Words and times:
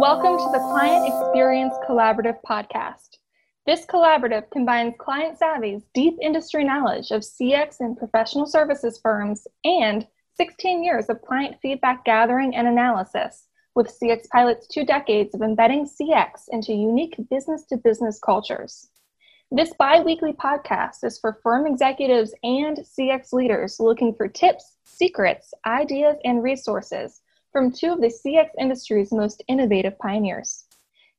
Welcome 0.00 0.38
to 0.38 0.48
the 0.52 0.60
Client 0.60 1.08
Experience 1.08 1.74
Collaborative 1.84 2.36
podcast. 2.48 3.16
This 3.66 3.84
collaborative 3.84 4.48
combines 4.52 4.94
Client 4.96 5.36
Savvy's 5.36 5.82
deep 5.92 6.14
industry 6.22 6.62
knowledge 6.62 7.10
of 7.10 7.22
CX 7.22 7.80
and 7.80 7.98
professional 7.98 8.46
services 8.46 9.00
firms 9.02 9.48
and 9.64 10.06
16 10.36 10.84
years 10.84 11.06
of 11.08 11.20
client 11.22 11.56
feedback 11.60 12.04
gathering 12.04 12.54
and 12.54 12.68
analysis 12.68 13.48
with 13.74 13.92
CX 14.00 14.28
Pilot's 14.28 14.68
two 14.68 14.84
decades 14.84 15.34
of 15.34 15.42
embedding 15.42 15.84
CX 15.84 16.44
into 16.50 16.72
unique 16.72 17.16
business 17.28 17.64
to 17.64 17.76
business 17.76 18.20
cultures. 18.24 18.90
This 19.50 19.72
bi 19.80 20.00
weekly 20.00 20.32
podcast 20.32 21.02
is 21.02 21.18
for 21.18 21.40
firm 21.42 21.66
executives 21.66 22.32
and 22.44 22.76
CX 22.76 23.32
leaders 23.32 23.80
looking 23.80 24.14
for 24.14 24.28
tips, 24.28 24.76
secrets, 24.84 25.52
ideas, 25.66 26.18
and 26.22 26.40
resources 26.40 27.20
from 27.58 27.72
two 27.72 27.92
of 27.92 28.00
the 28.00 28.06
CX 28.06 28.50
industry's 28.56 29.10
most 29.10 29.42
innovative 29.48 29.98
pioneers. 29.98 30.66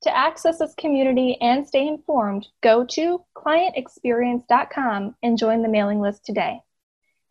To 0.03 0.17
access 0.17 0.59
this 0.59 0.73
community 0.75 1.38
and 1.41 1.67
stay 1.67 1.85
informed, 1.85 2.47
go 2.63 2.85
to 2.85 3.21
clientexperience.com 3.35 5.16
and 5.21 5.38
join 5.38 5.61
the 5.61 5.67
mailing 5.67 5.99
list 5.99 6.25
today. 6.25 6.61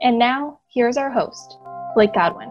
And 0.03 0.19
now, 0.19 0.61
here's 0.71 0.99
our 0.99 1.11
host, 1.11 1.57
Blake 1.95 2.13
Godwin. 2.13 2.51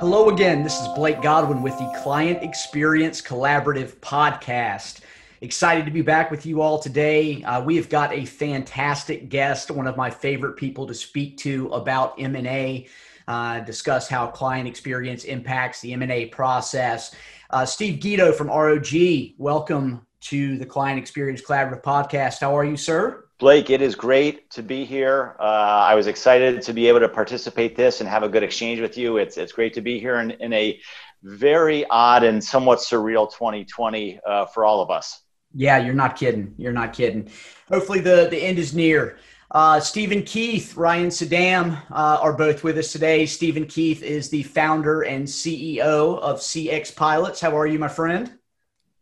Hello 0.00 0.30
again. 0.30 0.62
This 0.62 0.80
is 0.80 0.88
Blake 0.94 1.20
Godwin 1.20 1.60
with 1.60 1.76
the 1.76 1.92
Client 2.02 2.42
Experience 2.42 3.20
Collaborative 3.20 3.96
Podcast. 3.96 5.02
Excited 5.42 5.84
to 5.84 5.90
be 5.90 6.00
back 6.00 6.30
with 6.30 6.46
you 6.46 6.62
all 6.62 6.78
today. 6.78 7.42
Uh, 7.42 7.62
we 7.62 7.76
have 7.76 7.90
got 7.90 8.14
a 8.14 8.24
fantastic 8.24 9.28
guest, 9.28 9.70
one 9.70 9.86
of 9.86 9.94
my 9.98 10.08
favorite 10.08 10.56
people 10.56 10.86
to 10.86 10.94
speak 10.94 11.36
to 11.36 11.68
about 11.68 12.14
M&A, 12.18 12.88
uh, 13.28 13.60
discuss 13.60 14.08
how 14.08 14.26
client 14.26 14.68
experience 14.68 15.24
impacts 15.24 15.80
the 15.80 15.92
M&A 15.92 16.26
process. 16.26 17.14
Uh, 17.50 17.64
Steve 17.64 18.00
Gido 18.00 18.34
from 18.34 18.48
ROG, 18.48 19.34
welcome 19.38 20.06
to 20.22 20.56
the 20.56 20.66
Client 20.66 20.98
Experience 20.98 21.42
Collaborative 21.42 21.82
Podcast. 21.82 22.40
How 22.40 22.56
are 22.56 22.64
you, 22.64 22.76
sir? 22.76 23.24
Blake, 23.38 23.70
it 23.70 23.82
is 23.82 23.94
great 23.96 24.48
to 24.50 24.62
be 24.62 24.84
here. 24.84 25.36
Uh, 25.40 25.42
I 25.42 25.94
was 25.96 26.06
excited 26.06 26.62
to 26.62 26.72
be 26.72 26.86
able 26.86 27.00
to 27.00 27.08
participate 27.08 27.74
this 27.74 28.00
and 28.00 28.08
have 28.08 28.22
a 28.22 28.28
good 28.28 28.44
exchange 28.44 28.80
with 28.80 28.96
you. 28.96 29.16
It's 29.16 29.36
it's 29.36 29.50
great 29.50 29.74
to 29.74 29.80
be 29.80 29.98
here 29.98 30.20
in, 30.20 30.30
in 30.30 30.52
a 30.52 30.80
very 31.24 31.84
odd 31.86 32.22
and 32.22 32.42
somewhat 32.42 32.78
surreal 32.78 33.30
2020 33.32 34.20
uh, 34.24 34.46
for 34.46 34.64
all 34.64 34.80
of 34.80 34.90
us. 34.90 35.22
Yeah, 35.54 35.78
you're 35.78 35.92
not 35.92 36.16
kidding. 36.16 36.54
You're 36.56 36.72
not 36.72 36.92
kidding. 36.92 37.30
Hopefully, 37.68 38.00
the, 38.00 38.28
the 38.30 38.38
end 38.38 38.58
is 38.58 38.74
near. 38.74 39.18
Uh, 39.52 39.78
Steven 39.78 40.22
Keith, 40.22 40.74
Ryan 40.78 41.08
Suydam 41.08 41.76
uh, 41.90 42.18
are 42.22 42.32
both 42.32 42.64
with 42.64 42.78
us 42.78 42.90
today. 42.90 43.26
Steven 43.26 43.66
Keith 43.66 44.02
is 44.02 44.30
the 44.30 44.42
founder 44.44 45.02
and 45.02 45.26
CEO 45.26 46.18
of 46.20 46.38
CX 46.38 46.96
Pilots. 46.96 47.38
How 47.38 47.54
are 47.58 47.66
you, 47.66 47.78
my 47.78 47.88
friend? 47.88 48.32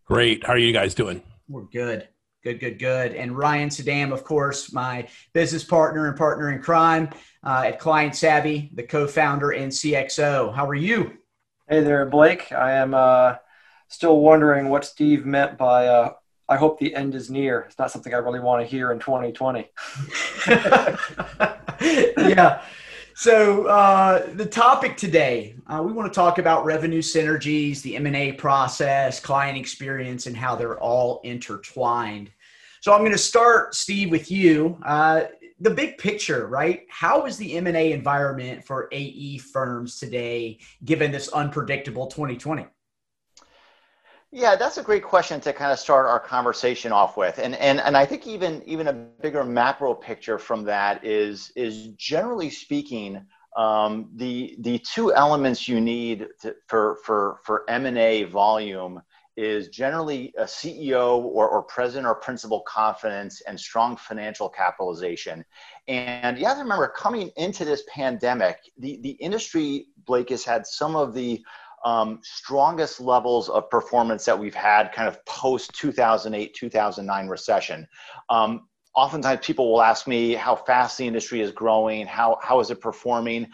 Great. 0.07 0.45
How 0.45 0.55
are 0.55 0.59
you 0.59 0.73
guys 0.73 0.93
doing? 0.93 1.23
We're 1.49 1.67
good. 1.67 2.09
Good, 2.43 2.59
good, 2.59 2.81
good. 2.81 3.15
And 3.15 3.39
Ryan 3.39 3.69
Suydam, 3.69 4.13
of 4.13 4.25
course, 4.25 4.73
my 4.73 5.07
business 5.35 5.63
partner 5.63 6.09
and 6.09 6.17
partner 6.17 6.51
in 6.51 6.61
crime 6.61 7.11
uh, 7.45 7.63
at 7.67 7.79
Client 7.79 8.17
Savvy, 8.17 8.73
the 8.75 8.83
co 8.83 9.07
founder 9.07 9.53
and 9.53 9.71
CXO. 9.71 10.53
How 10.53 10.69
are 10.69 10.75
you? 10.75 11.13
Hey 11.69 11.83
there, 11.83 12.07
Blake. 12.07 12.51
I 12.51 12.73
am 12.73 12.93
uh, 12.93 13.37
still 13.87 14.19
wondering 14.19 14.69
what 14.69 14.85
Steve 14.85 15.25
meant 15.25 15.59
by 15.59 15.87
uh, 15.87 16.15
I 16.51 16.57
hope 16.57 16.81
the 16.81 16.95
end 16.97 17.15
is 17.15 17.31
near. 17.31 17.61
It's 17.61 17.79
not 17.79 17.93
something 17.93 18.13
I 18.13 18.19
really 18.19 18.41
want 18.41 18.61
to 18.61 18.67
hear 18.67 18.91
in 18.91 18.99
2020. 18.99 19.71
yeah. 22.29 22.63
So 23.15 23.67
uh, 23.67 24.27
the 24.35 24.47
topic 24.47 24.97
today, 24.97 25.55
uh, 25.69 25.81
we 25.81 25.93
want 25.93 26.13
to 26.13 26.15
talk 26.15 26.39
about 26.39 26.65
revenue 26.65 27.03
synergies, 27.03 27.83
the 27.83 27.95
M&A 27.97 28.33
process, 28.33 29.21
client 29.21 29.57
experience, 29.57 30.27
and 30.27 30.37
how 30.37 30.57
they're 30.57 30.81
all 30.81 31.21
intertwined. 31.23 32.33
So 32.81 32.93
I'm 32.93 33.01
going 33.01 33.13
to 33.13 33.19
start, 33.19 33.77
Steve, 33.77 34.11
with 34.11 34.29
you. 34.31 34.77
Uh, 34.85 35.25
the 35.61 35.71
big 35.71 35.99
picture, 35.99 36.47
right? 36.49 36.87
How 36.89 37.27
is 37.27 37.37
the 37.37 37.55
M&A 37.59 37.93
environment 37.93 38.65
for 38.65 38.89
AE 38.91 39.39
firms 39.39 40.01
today, 40.01 40.59
given 40.85 41.13
this 41.13 41.29
unpredictable 41.29 42.07
2020? 42.09 42.67
Yeah, 44.33 44.55
that's 44.55 44.79
a 44.79 44.83
great 44.83 45.03
question 45.03 45.41
to 45.41 45.53
kind 45.53 45.73
of 45.73 45.79
start 45.79 46.07
our 46.07 46.21
conversation 46.21 46.93
off 46.93 47.17
with. 47.17 47.39
And 47.39 47.57
and 47.57 47.81
and 47.81 47.97
I 47.97 48.07
think 48.07 48.29
even 48.29 48.63
even 48.65 48.87
a 48.87 48.93
bigger 48.93 49.45
macro 49.45 49.93
picture 49.93 50.39
from 50.39 50.65
that 50.65 51.05
is 51.05 51.53
is 51.57 51.89
generally 51.97 52.49
speaking 52.49 53.27
um, 53.57 54.09
the 54.15 54.57
the 54.61 54.79
two 54.79 55.13
elements 55.13 55.67
you 55.67 55.81
need 55.81 56.29
to, 56.43 56.55
for 56.69 56.99
for 57.05 57.41
for 57.45 57.69
M&A 57.69 58.23
volume 58.25 59.03
is 59.37 59.69
generally 59.69 60.33
a 60.39 60.45
CEO 60.45 61.19
or, 61.25 61.49
or 61.49 61.63
president 61.63 62.07
or 62.07 62.15
principal 62.15 62.61
confidence 62.61 63.41
and 63.43 63.59
strong 63.59 63.97
financial 63.97 64.49
capitalization. 64.49 65.45
And 65.89 66.39
you 66.39 66.45
have 66.47 66.57
to 66.57 66.63
remember 66.63 66.89
coming 66.89 67.31
into 67.37 67.65
this 67.65 67.83
pandemic, 67.89 68.59
the, 68.77 68.99
the 69.03 69.11
industry, 69.13 69.87
Blake, 70.05 70.29
has 70.29 70.45
had 70.45 70.67
some 70.67 70.95
of 70.95 71.15
the 71.15 71.43
um, 71.85 72.21
strongest 72.23 73.01
levels 73.01 73.49
of 73.49 73.69
performance 73.71 74.25
that 74.25 74.39
we've 74.39 74.55
had 74.55 74.93
kind 74.93 75.09
of 75.09 75.25
post 75.25 75.75
2008 75.75 76.55
2009 76.55 77.29
recession. 77.29 77.87
Um, 78.29 78.67
oftentimes 78.95 79.45
people 79.45 79.71
will 79.71 79.83
ask 79.83 80.09
me 80.09 80.35
how 80.35 80.57
fast 80.57 80.99
the 80.99 81.07
industry 81.07 81.41
is 81.41 81.53
growing 81.53 82.07
how, 82.07 82.39
how 82.43 82.59
is 82.59 82.71
it 82.71 82.81
performing? 82.81 83.47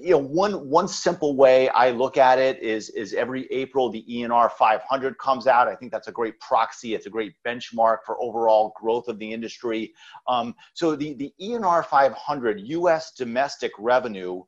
You 0.00 0.10
know 0.10 0.18
one 0.18 0.68
one 0.68 0.88
simple 0.88 1.36
way 1.36 1.68
i 1.70 1.90
look 1.90 2.16
at 2.16 2.38
it 2.38 2.62
is 2.62 2.90
is 2.90 3.14
every 3.14 3.46
april 3.50 3.90
the 3.90 4.04
enr 4.08 4.50
500 4.50 5.18
comes 5.18 5.46
out. 5.46 5.68
I 5.68 5.74
think 5.74 5.90
that's 5.92 6.08
a 6.08 6.12
great 6.12 6.38
proxy. 6.40 6.94
It's 6.94 7.06
a 7.06 7.10
great 7.10 7.32
benchmark 7.46 7.98
for 8.04 8.20
overall 8.20 8.72
growth 8.76 9.08
of 9.08 9.18
the 9.18 9.32
industry. 9.32 9.92
Um, 10.28 10.54
so 10.74 10.94
the 10.96 11.14
the 11.14 11.32
enr 11.40 11.84
500 11.84 12.60
us 12.60 13.12
domestic 13.12 13.72
revenue 13.78 14.42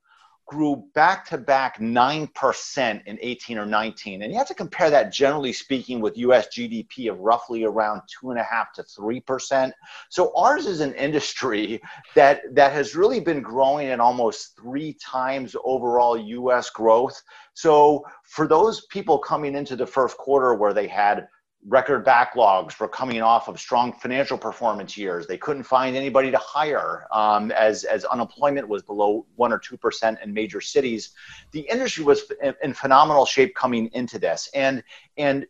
grew 0.48 0.82
back 0.94 1.26
to 1.26 1.36
back 1.36 1.78
9% 1.78 3.06
in 3.06 3.18
18 3.20 3.58
or 3.58 3.66
19. 3.66 4.22
And 4.22 4.32
you 4.32 4.38
have 4.38 4.48
to 4.48 4.54
compare 4.54 4.88
that, 4.90 5.12
generally 5.12 5.52
speaking, 5.52 6.00
with 6.00 6.16
US 6.16 6.48
GDP 6.48 7.10
of 7.10 7.18
roughly 7.20 7.64
around 7.64 8.00
two 8.08 8.30
and 8.30 8.40
a 8.40 8.42
half 8.42 8.72
to 8.72 8.82
3%. 8.82 9.70
So 10.08 10.32
ours 10.34 10.66
is 10.66 10.80
an 10.80 10.94
industry 10.94 11.80
that, 12.14 12.40
that 12.54 12.72
has 12.72 12.96
really 12.96 13.20
been 13.20 13.42
growing 13.42 13.88
at 13.88 14.00
almost 14.00 14.56
three 14.56 14.94
times 14.94 15.54
overall 15.64 16.18
US 16.18 16.70
growth. 16.70 17.22
So 17.52 18.04
for 18.24 18.48
those 18.48 18.86
people 18.86 19.18
coming 19.18 19.54
into 19.54 19.76
the 19.76 19.86
first 19.86 20.16
quarter 20.16 20.54
where 20.54 20.72
they 20.72 20.88
had 20.88 21.28
record 21.66 22.04
backlogs 22.04 22.72
for 22.72 22.88
coming 22.88 23.20
off 23.20 23.48
of 23.48 23.58
strong 23.58 23.92
financial 23.92 24.38
performance 24.38 24.96
years. 24.96 25.26
They 25.26 25.36
couldn't 25.36 25.64
find 25.64 25.96
anybody 25.96 26.30
to 26.30 26.38
hire 26.38 27.06
um, 27.12 27.50
as, 27.50 27.84
as 27.84 28.04
unemployment 28.04 28.68
was 28.68 28.82
below 28.82 29.26
1 29.36 29.52
or 29.52 29.58
2% 29.58 30.22
in 30.22 30.32
major 30.32 30.60
cities. 30.60 31.10
The 31.52 31.60
industry 31.60 32.04
was 32.04 32.30
in, 32.42 32.54
in 32.62 32.74
phenomenal 32.74 33.26
shape 33.26 33.54
coming 33.54 33.90
into 33.92 34.18
this. 34.18 34.48
And, 34.54 34.82
and 35.16 35.46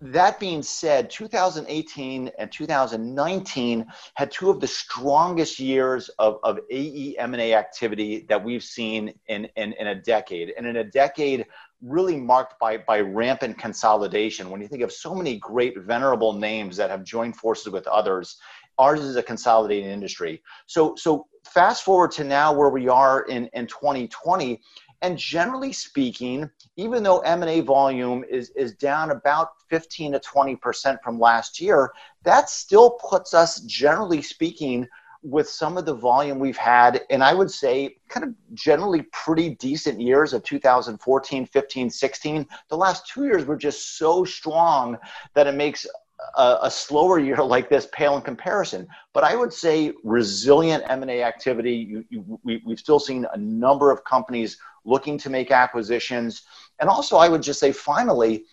that 0.00 0.38
being 0.38 0.62
said, 0.62 1.10
2018 1.10 2.30
and 2.38 2.52
2019 2.52 3.86
had 4.14 4.30
two 4.30 4.50
of 4.50 4.60
the 4.60 4.66
strongest 4.66 5.58
years 5.58 6.08
of, 6.18 6.38
of 6.44 6.60
AE 6.70 7.16
M&A 7.18 7.54
activity 7.54 8.24
that 8.28 8.42
we've 8.42 8.62
seen 8.62 9.12
in, 9.26 9.46
in, 9.56 9.72
in 9.72 9.88
a 9.88 9.94
decade. 9.94 10.52
And 10.56 10.66
in 10.66 10.76
a 10.76 10.84
decade 10.84 11.46
really 11.82 12.16
marked 12.16 12.58
by, 12.58 12.78
by 12.78 13.00
rampant 13.00 13.58
consolidation. 13.58 14.50
When 14.50 14.60
you 14.60 14.68
think 14.68 14.82
of 14.82 14.92
so 14.92 15.14
many 15.14 15.38
great, 15.38 15.78
venerable 15.78 16.32
names 16.32 16.76
that 16.76 16.90
have 16.90 17.04
joined 17.04 17.36
forces 17.36 17.72
with 17.72 17.86
others, 17.86 18.38
ours 18.78 19.00
is 19.00 19.16
a 19.16 19.22
consolidating 19.22 19.90
industry. 19.90 20.42
So, 20.66 20.94
so 20.96 21.26
fast 21.44 21.84
forward 21.84 22.10
to 22.12 22.24
now 22.24 22.52
where 22.52 22.70
we 22.70 22.88
are 22.88 23.22
in, 23.22 23.48
in 23.52 23.66
2020, 23.66 24.60
and 25.00 25.16
generally 25.16 25.72
speaking, 25.72 26.50
even 26.76 27.02
though 27.04 27.20
M&A 27.20 27.60
volume 27.60 28.24
is, 28.28 28.50
is 28.50 28.74
down 28.74 29.12
about 29.12 29.50
15 29.70 30.12
to 30.12 30.20
20% 30.20 30.98
from 31.04 31.20
last 31.20 31.60
year, 31.60 31.92
that 32.24 32.50
still 32.50 32.98
puts 33.08 33.32
us, 33.32 33.60
generally 33.60 34.22
speaking, 34.22 34.88
with 35.22 35.48
some 35.48 35.76
of 35.76 35.84
the 35.84 35.94
volume 35.94 36.38
we've 36.38 36.56
had, 36.56 37.02
and 37.10 37.22
I 37.22 37.34
would 37.34 37.50
say 37.50 37.96
kind 38.08 38.24
of 38.24 38.34
generally 38.54 39.02
pretty 39.12 39.50
decent 39.56 40.00
years 40.00 40.32
of 40.32 40.42
2014, 40.44 41.46
15, 41.46 41.90
16. 41.90 42.46
The 42.68 42.76
last 42.76 43.06
two 43.06 43.24
years 43.24 43.44
were 43.44 43.56
just 43.56 43.98
so 43.98 44.24
strong 44.24 44.98
that 45.34 45.46
it 45.46 45.54
makes 45.54 45.86
a, 46.36 46.58
a, 46.62 46.70
slower 46.70 47.18
year 47.28 47.36
like 47.36 47.68
this 47.68 47.88
pale 47.92 48.16
in 48.16 48.22
comparison. 48.22 48.86
But 49.12 49.24
I 49.24 49.34
would 49.36 49.52
say 49.52 49.92
resilient 50.04 50.84
M&A 50.88 51.22
activity. 51.22 51.74
You, 51.74 52.04
you, 52.08 52.40
we, 52.44 52.62
we've 52.64 52.78
still 52.78 53.00
seen 53.00 53.26
a 53.32 53.36
number 53.36 53.90
of 53.90 54.04
companies 54.04 54.58
looking 54.84 55.18
to 55.18 55.30
make 55.30 55.50
acquisitions. 55.50 56.42
And 56.80 56.88
also, 56.88 57.16
I 57.16 57.28
would 57.28 57.42
just 57.42 57.60
say 57.60 57.72
finally, 57.72 58.44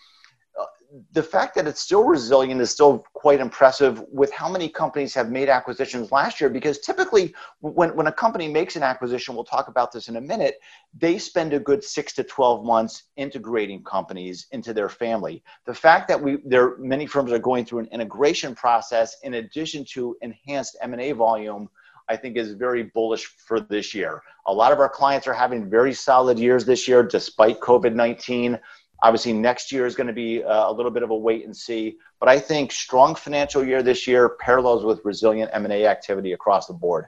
the 1.12 1.24
fact 1.24 1.56
that 1.56 1.68
it's 1.68 1.82
still 1.82 2.04
resilient 2.04 2.62
is 2.62 2.70
still 2.70 3.06
quite 3.14 3.40
impressive 3.40 4.04
with 4.12 4.32
how 4.32 4.50
many 4.50 4.70
companies 4.70 5.14
have 5.14 5.30
made 5.30 5.50
acquisitions 5.50 6.12
last 6.12 6.40
year 6.40 6.50
because 6.50 6.80
typically 6.80 7.34
when, 7.60 7.96
when 7.96 8.08
a 8.08 8.12
company 8.12 8.48
makes 8.48 8.76
an 8.76 8.84
acquisition 8.84 9.36
we'll 9.36 9.44
talk 9.44 9.68
about 9.68 9.92
this 9.92 10.08
in 10.08 10.16
a 10.16 10.22
minute 10.22 10.56
they 10.98 11.18
spend 11.18 11.54
a 11.54 11.60
good 11.60 11.84
six 11.84 12.14
to 12.14 12.24
12 12.24 12.64
months 12.64 13.04
integrating 13.18 13.84
companies 13.84 14.48
into 14.52 14.74
their 14.74 14.90
family 14.90 15.44
the 15.66 15.74
fact 15.74 16.08
that 16.08 16.22
we 16.22 16.38
there 16.46 16.78
many 16.78 17.06
firms 17.06 17.32
are 17.32 17.40
going 17.40 17.66
through 17.66 17.80
an 17.80 17.90
integration 17.92 18.56
process 18.56 19.18
in 19.24 19.36
addition 19.36 19.84
to 19.84 20.16
enhanced 20.22 20.78
m&a 20.82 21.12
volume 21.12 21.70
I 22.08 22.16
think 22.16 22.38
is 22.38 22.54
very 22.54 22.84
bullish 22.84 23.26
for 23.26 23.60
this 23.60 23.96
year. 23.96 24.22
A 24.46 24.54
lot 24.54 24.72
of 24.72 24.80
our 24.80 24.88
clients 24.88 25.26
are 25.26 25.34
having 25.34 25.68
very 25.68 25.92
solid 25.92 26.38
years 26.38 26.64
this 26.64 26.88
year 26.88 27.02
despite 27.02 27.60
COVID 27.62 27.96
19. 27.96 28.60
Obviously, 29.04 29.34
next 29.34 29.72
year 29.72 29.86
is 29.86 29.96
going 29.96 30.08
to 30.08 30.14
be 30.14 30.44
uh, 30.44 30.70
a 30.70 30.72
little 30.72 30.92
bit 30.92 31.04
of 31.04 31.10
a 31.10 31.16
wait 31.16 31.46
and 31.46 31.56
see. 31.56 31.98
But 32.20 32.30
I 32.30 32.40
think 32.40 32.72
strong 32.72 33.16
financial 33.16 33.64
year 33.64 33.84
this 33.84 34.08
year 34.08 34.38
parallels 34.40 34.84
with 34.84 35.02
resilient 35.04 35.52
M&A 35.54 35.86
activity 35.86 36.34
across 36.34 36.68
the 36.68 36.74
board. 36.74 37.08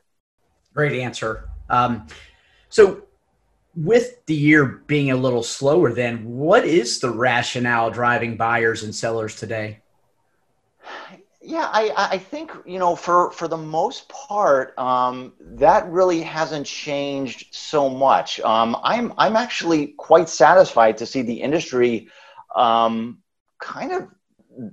Great 0.74 1.00
answer. 1.00 1.50
Um, 1.70 2.08
so, 2.70 3.04
with 3.76 4.26
the 4.26 4.36
year 4.36 4.66
being 4.88 5.12
a 5.12 5.16
little 5.16 5.44
slower, 5.44 5.94
then 5.94 6.26
what 6.26 6.66
is 6.66 7.00
the 7.00 7.10
rationale 7.10 7.92
driving 7.92 8.38
buyers 8.38 8.84
and 8.84 8.94
sellers 8.94 9.36
today? 9.36 9.82
Yeah, 11.48 11.70
I, 11.72 12.10
I 12.12 12.18
think 12.18 12.52
you 12.66 12.78
know 12.78 12.98
for 12.98 13.32
for 13.32 13.48
the 13.48 13.56
most 13.56 14.10
part 14.10 14.78
um, 14.78 15.32
that 15.40 15.90
really 15.90 16.22
hasn't 16.22 16.66
changed 16.66 17.56
so 17.56 17.90
much. 17.90 18.42
Um, 18.42 18.76
I'm 18.84 19.14
I'm 19.18 19.38
actually 19.38 19.94
quite 19.98 20.28
satisfied 20.28 20.98
to 20.98 21.06
see 21.06 21.22
the 21.22 21.42
industry 21.42 22.10
um, 22.54 23.20
kind 23.62 23.94
of 23.94 24.10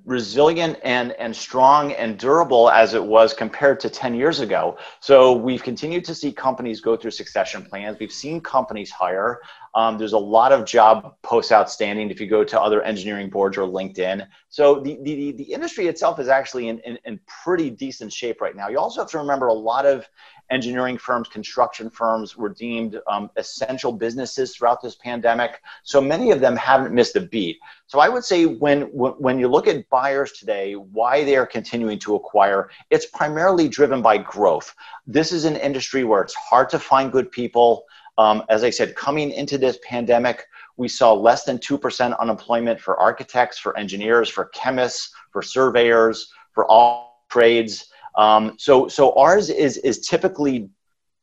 resilient 0.04 0.78
and 0.82 1.12
and 1.12 1.34
strong 1.34 1.92
and 1.92 2.18
durable 2.18 2.70
as 2.70 2.94
it 2.94 3.04
was 3.04 3.34
compared 3.34 3.78
to 3.80 3.90
10 3.90 4.14
years 4.14 4.40
ago 4.40 4.76
so 5.00 5.32
we've 5.32 5.62
continued 5.62 6.04
to 6.04 6.14
see 6.14 6.32
companies 6.32 6.80
go 6.80 6.96
through 6.96 7.10
succession 7.10 7.62
plans 7.62 7.98
we've 7.98 8.12
seen 8.12 8.40
companies 8.40 8.90
hire 8.90 9.40
um, 9.74 9.98
there's 9.98 10.12
a 10.12 10.18
lot 10.18 10.52
of 10.52 10.64
job 10.64 11.16
posts 11.22 11.50
outstanding 11.50 12.10
if 12.10 12.20
you 12.20 12.28
go 12.28 12.44
to 12.44 12.60
other 12.60 12.82
engineering 12.82 13.28
boards 13.28 13.58
or 13.58 13.62
LinkedIn. 13.66 14.26
So 14.48 14.78
the, 14.78 14.98
the, 15.02 15.32
the 15.32 15.42
industry 15.42 15.88
itself 15.88 16.20
is 16.20 16.28
actually 16.28 16.68
in, 16.68 16.78
in, 16.80 16.98
in 17.04 17.18
pretty 17.26 17.70
decent 17.70 18.12
shape 18.12 18.40
right 18.40 18.54
now. 18.54 18.68
You 18.68 18.78
also 18.78 19.00
have 19.00 19.10
to 19.10 19.18
remember 19.18 19.48
a 19.48 19.52
lot 19.52 19.84
of 19.84 20.08
engineering 20.50 20.98
firms, 20.98 21.28
construction 21.28 21.90
firms 21.90 22.36
were 22.36 22.48
deemed 22.48 23.00
um, 23.08 23.30
essential 23.36 23.92
businesses 23.92 24.54
throughout 24.54 24.82
this 24.82 24.94
pandemic. 24.96 25.60
So 25.82 26.00
many 26.00 26.30
of 26.30 26.40
them 26.40 26.56
haven't 26.56 26.94
missed 26.94 27.16
a 27.16 27.20
beat. 27.20 27.58
So 27.86 27.98
I 27.98 28.08
would 28.08 28.24
say 28.24 28.46
when, 28.46 28.82
when 28.92 29.38
you 29.38 29.48
look 29.48 29.66
at 29.66 29.88
buyers 29.88 30.32
today, 30.32 30.74
why 30.74 31.24
they 31.24 31.36
are 31.36 31.46
continuing 31.46 31.98
to 32.00 32.14
acquire, 32.14 32.70
it's 32.90 33.06
primarily 33.06 33.68
driven 33.68 34.02
by 34.02 34.18
growth. 34.18 34.74
This 35.06 35.32
is 35.32 35.44
an 35.44 35.56
industry 35.56 36.04
where 36.04 36.22
it's 36.22 36.34
hard 36.34 36.68
to 36.70 36.78
find 36.78 37.10
good 37.10 37.30
people. 37.30 37.84
Um, 38.18 38.44
as 38.48 38.62
I 38.62 38.70
said, 38.70 38.94
coming 38.94 39.30
into 39.30 39.58
this 39.58 39.78
pandemic, 39.82 40.46
we 40.76 40.88
saw 40.88 41.12
less 41.12 41.44
than 41.44 41.58
2% 41.58 42.18
unemployment 42.18 42.80
for 42.80 42.98
architects, 42.98 43.58
for 43.58 43.76
engineers, 43.76 44.28
for 44.28 44.46
chemists, 44.46 45.12
for 45.30 45.42
surveyors, 45.42 46.32
for 46.52 46.66
all 46.66 47.24
trades. 47.30 47.86
Um, 48.16 48.54
so, 48.58 48.88
so 48.88 49.12
ours 49.14 49.50
is, 49.50 49.76
is 49.78 50.06
typically 50.06 50.70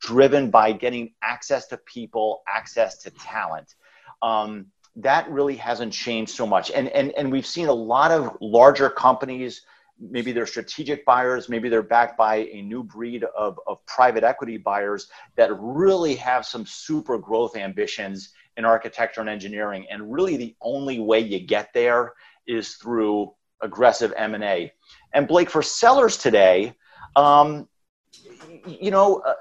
driven 0.01 0.49
by 0.49 0.71
getting 0.71 1.13
access 1.23 1.67
to 1.67 1.77
people, 1.77 2.41
access 2.47 2.97
to 2.99 3.11
talent. 3.11 3.75
Um, 4.21 4.67
that 4.97 5.29
really 5.29 5.55
hasn't 5.55 5.93
changed 5.93 6.33
so 6.33 6.45
much. 6.45 6.69
And, 6.71 6.89
and, 6.89 7.11
and 7.11 7.31
we've 7.31 7.45
seen 7.45 7.67
a 7.67 7.73
lot 7.73 8.11
of 8.11 8.35
larger 8.41 8.89
companies 8.89 9.61
maybe 10.09 10.31
they're 10.31 10.47
strategic 10.47 11.05
buyers, 11.05 11.47
maybe 11.47 11.69
they're 11.69 11.83
backed 11.83 12.17
by 12.17 12.37
a 12.51 12.61
new 12.61 12.83
breed 12.83 13.23
of, 13.37 13.59
of 13.67 13.85
private 13.85 14.23
equity 14.23 14.57
buyers 14.57 15.09
that 15.35 15.51
really 15.59 16.15
have 16.15 16.45
some 16.45 16.65
super 16.65 17.17
growth 17.17 17.55
ambitions 17.55 18.33
in 18.57 18.65
architecture 18.65 19.21
and 19.21 19.29
engineering. 19.29 19.85
And 19.91 20.11
really 20.11 20.37
the 20.37 20.55
only 20.61 20.99
way 20.99 21.19
you 21.19 21.39
get 21.39 21.71
there 21.73 22.13
is 22.47 22.75
through 22.75 23.33
aggressive 23.61 24.13
M&A. 24.17 24.71
And 25.13 25.27
Blake, 25.27 25.49
for 25.49 25.61
sellers 25.61 26.17
today, 26.17 26.73
um, 27.15 27.67
you 28.65 28.91
know, 28.91 29.19
uh, 29.19 29.33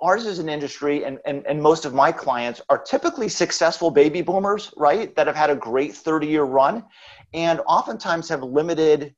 ours 0.00 0.26
is 0.26 0.38
an 0.38 0.48
industry 0.48 1.04
and, 1.04 1.18
and, 1.24 1.46
and 1.46 1.60
most 1.60 1.84
of 1.84 1.94
my 1.94 2.12
clients 2.12 2.60
are 2.68 2.78
typically 2.78 3.28
successful 3.28 3.90
baby 3.90 4.22
boomers, 4.22 4.72
right? 4.76 5.14
That 5.16 5.26
have 5.26 5.36
had 5.36 5.50
a 5.50 5.56
great 5.56 5.94
30 5.94 6.26
year 6.26 6.44
run 6.44 6.84
and 7.32 7.60
oftentimes 7.66 8.28
have 8.28 8.42
limited 8.42 9.14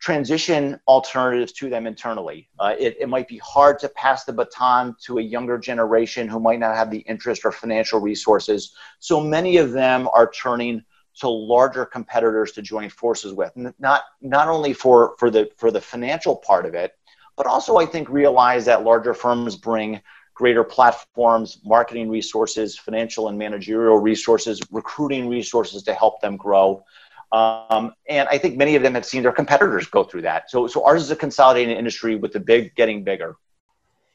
transition 0.00 0.80
alternatives 0.88 1.52
to 1.52 1.68
them 1.68 1.86
internally. 1.86 2.48
Uh, 2.58 2.74
it, 2.78 2.96
it 3.00 3.08
might 3.08 3.28
be 3.28 3.38
hard 3.38 3.78
to 3.78 3.88
pass 3.90 4.24
the 4.24 4.32
baton 4.32 4.96
to 5.04 5.18
a 5.18 5.22
younger 5.22 5.58
generation 5.58 6.26
who 6.26 6.40
might 6.40 6.58
not 6.58 6.74
have 6.74 6.90
the 6.90 7.00
interest 7.00 7.44
or 7.44 7.52
financial 7.52 8.00
resources. 8.00 8.74
So 8.98 9.20
many 9.20 9.58
of 9.58 9.72
them 9.72 10.08
are 10.14 10.30
turning 10.30 10.82
to 11.16 11.28
larger 11.28 11.84
competitors 11.84 12.52
to 12.52 12.62
join 12.62 12.88
forces 12.88 13.34
with, 13.34 13.52
not 13.78 14.04
not 14.22 14.48
only 14.48 14.72
for 14.72 15.16
for 15.18 15.28
the 15.28 15.50
for 15.56 15.70
the 15.70 15.80
financial 15.80 16.36
part 16.36 16.64
of 16.64 16.74
it, 16.74 16.92
but 17.40 17.46
also 17.46 17.78
I 17.78 17.86
think 17.86 18.10
realize 18.10 18.66
that 18.66 18.84
larger 18.84 19.14
firms 19.14 19.56
bring 19.56 20.02
greater 20.34 20.62
platforms, 20.62 21.58
marketing 21.64 22.10
resources, 22.10 22.76
financial 22.76 23.28
and 23.28 23.38
managerial 23.38 23.96
resources, 23.96 24.60
recruiting 24.70 25.26
resources 25.26 25.82
to 25.84 25.94
help 25.94 26.20
them 26.20 26.36
grow. 26.36 26.84
Um, 27.32 27.94
and 28.10 28.28
I 28.28 28.36
think 28.36 28.58
many 28.58 28.76
of 28.76 28.82
them 28.82 28.92
have 28.92 29.06
seen 29.06 29.22
their 29.22 29.32
competitors 29.32 29.86
go 29.86 30.04
through 30.04 30.20
that. 30.22 30.50
So, 30.50 30.66
so 30.66 30.84
ours 30.84 31.00
is 31.00 31.10
a 31.12 31.16
consolidating 31.16 31.74
industry 31.74 32.14
with 32.14 32.32
the 32.32 32.40
big 32.40 32.74
getting 32.74 33.04
bigger. 33.04 33.36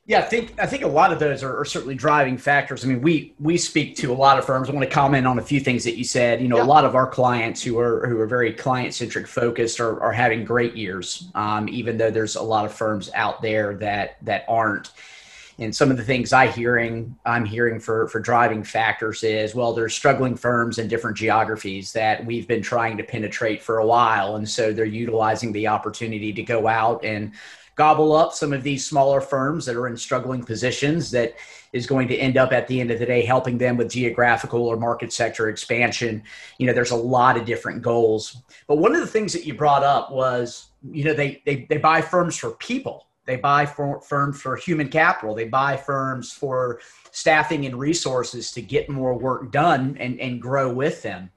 Yeah, 0.08 0.20
I 0.20 0.22
think 0.22 0.54
I 0.60 0.68
think 0.68 0.84
a 0.84 0.88
lot 0.88 1.12
of 1.12 1.18
those 1.18 1.42
are, 1.42 1.60
are, 1.60 1.66
certainly 1.66 1.96
driving 1.96 2.38
factors. 2.38 2.86
I 2.86 2.88
mean, 2.88 3.02
we 3.02 3.34
we 3.40 3.58
speak 3.58 3.96
to 3.98 4.12
a 4.12 4.14
lot 4.14 4.38
of 4.38 4.46
firms. 4.46 4.70
I 4.70 4.72
want 4.72 4.88
to 4.88 4.94
comment 4.94 5.26
on 5.26 5.40
a 5.40 5.42
few 5.42 5.60
things 5.60 5.84
that 5.84 5.98
you 5.98 6.04
said. 6.04 6.42
You 6.42 6.48
know, 6.48 6.58
yeah. 6.58 6.64
a 6.64 6.66
lot 6.66 6.86
of 6.86 6.94
our 6.94 7.08
clients 7.08 7.64
who 7.64 7.80
are 7.80 8.08
who 8.08 8.20
are 8.20 8.28
very 8.28 8.54
client 8.54 8.94
centric 8.94 9.26
focused 9.26 9.80
are, 9.80 10.00
are 10.02 10.12
having 10.12 10.46
great 10.46 10.76
years, 10.76 11.30
um, 11.34 11.68
even 11.70 11.98
though 11.98 12.12
there's 12.12 12.36
a 12.36 12.42
lot 12.42 12.66
of 12.66 12.74
firms 12.74 13.10
out 13.16 13.42
there 13.42 13.74
that 13.78 14.18
that 14.24 14.46
aren't 14.48 14.92
and 15.58 15.76
some 15.76 15.90
of 15.90 15.98
the 15.98 16.04
things 16.04 16.34
I 16.34 16.48
hearing 16.48 17.18
I'm 17.26 17.46
hearing 17.46 17.80
for 17.80 18.08
for 18.08 18.20
driving 18.20 18.64
factors 18.64 19.24
is 19.24 19.56
well 19.56 19.74
there's 19.74 19.96
struggling 19.96 20.36
firms 20.36 20.78
in 20.78 20.88
different 20.88 21.18
geographies 21.18 21.94
that 21.94 22.26
we've 22.26 22.48
been 22.48 22.62
trying 22.62 22.98
to 22.98 23.04
penetrate 23.04 23.62
for 23.62 23.80
a 23.80 23.86
while 23.86 24.36
and 24.36 24.48
so 24.48 24.74
they're 24.74 24.86
utilizing 24.86 25.52
the 25.52 25.68
opportunity 25.68 26.34
to 26.34 26.44
go 26.44 26.68
out 26.68 27.04
and 27.04 27.32
gobble 27.76 28.16
up 28.16 28.34
some 28.34 28.54
of 28.54 28.64
these 28.64 28.86
smaller 28.86 29.22
firms 29.22 29.66
that 29.66 29.76
are 29.76 29.88
in 29.88 29.98
struggling 29.98 30.44
positions 30.44 31.12
that 31.12 31.36
is 31.74 31.86
going 31.86 32.08
to 32.08 32.16
end 32.16 32.38
up 32.38 32.52
at 32.54 32.68
the 32.68 32.80
end 32.80 32.90
of 32.90 33.00
the 33.00 33.06
day 33.06 33.24
helping 33.24 33.58
them 33.58 33.78
with 33.78 33.92
geographical 33.92 34.66
or 34.66 34.78
market 34.78 35.12
sector 35.12 35.50
expansion 35.50 36.24
you 36.58 36.66
know 36.66 36.74
there's 36.74 36.92
a 36.92 36.96
lot 36.96 37.38
of 37.38 37.46
different 37.46 37.82
goals 37.82 38.38
but 38.68 38.78
one 38.78 38.96
of 38.96 39.02
the 39.02 39.08
things 39.08 39.34
that 39.34 39.46
you 39.46 39.54
brought 39.54 39.84
up 39.84 40.12
was 40.12 40.68
you 40.92 41.04
know 41.04 41.14
they 41.14 41.42
they, 41.46 41.66
they 41.70 41.78
buy 41.78 42.02
firms 42.02 42.38
for 42.38 42.52
people 42.52 43.06
they 43.26 43.38
buy 43.38 43.66
for, 43.66 44.02
firms 44.02 44.40
for 44.40 44.56
human 44.56 44.88
capital. 44.88 45.34
They 45.34 45.48
buy 45.48 45.78
firms 45.78 46.32
for 46.32 46.80
staffing 47.12 47.66
and 47.66 47.78
resources 47.78 48.52
to 48.52 48.62
get 48.62 48.90
more 48.90 49.18
work 49.18 49.52
done 49.52 49.98
and, 50.00 50.20
and 50.20 50.42
grow 50.42 50.72
with 50.72 51.02
them. 51.02 51.32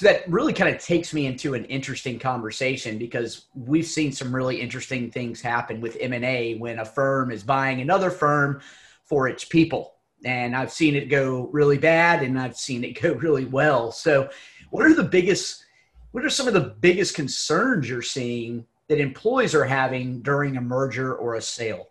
So 0.00 0.06
that 0.06 0.26
really 0.30 0.54
kind 0.54 0.74
of 0.74 0.82
takes 0.82 1.12
me 1.12 1.26
into 1.26 1.52
an 1.52 1.66
interesting 1.66 2.18
conversation 2.18 2.96
because 2.96 3.44
we've 3.54 3.84
seen 3.84 4.12
some 4.12 4.34
really 4.34 4.58
interesting 4.58 5.10
things 5.10 5.42
happen 5.42 5.78
with 5.78 5.98
M&A 6.00 6.54
when 6.54 6.78
a 6.78 6.86
firm 6.86 7.30
is 7.30 7.42
buying 7.42 7.82
another 7.82 8.10
firm 8.10 8.62
for 9.04 9.28
its 9.28 9.44
people. 9.44 9.96
And 10.24 10.56
I've 10.56 10.72
seen 10.72 10.96
it 10.96 11.10
go 11.10 11.50
really 11.52 11.76
bad 11.76 12.22
and 12.22 12.40
I've 12.40 12.56
seen 12.56 12.82
it 12.82 12.98
go 13.02 13.12
really 13.12 13.44
well. 13.44 13.92
So 13.92 14.30
what 14.70 14.86
are 14.86 14.94
the 14.94 15.04
biggest 15.04 15.66
what 16.12 16.24
are 16.24 16.30
some 16.30 16.48
of 16.48 16.54
the 16.54 16.74
biggest 16.80 17.14
concerns 17.14 17.86
you're 17.86 18.00
seeing 18.00 18.64
that 18.88 19.00
employees 19.00 19.54
are 19.54 19.66
having 19.66 20.22
during 20.22 20.56
a 20.56 20.62
merger 20.62 21.14
or 21.14 21.34
a 21.34 21.42
sale. 21.42 21.89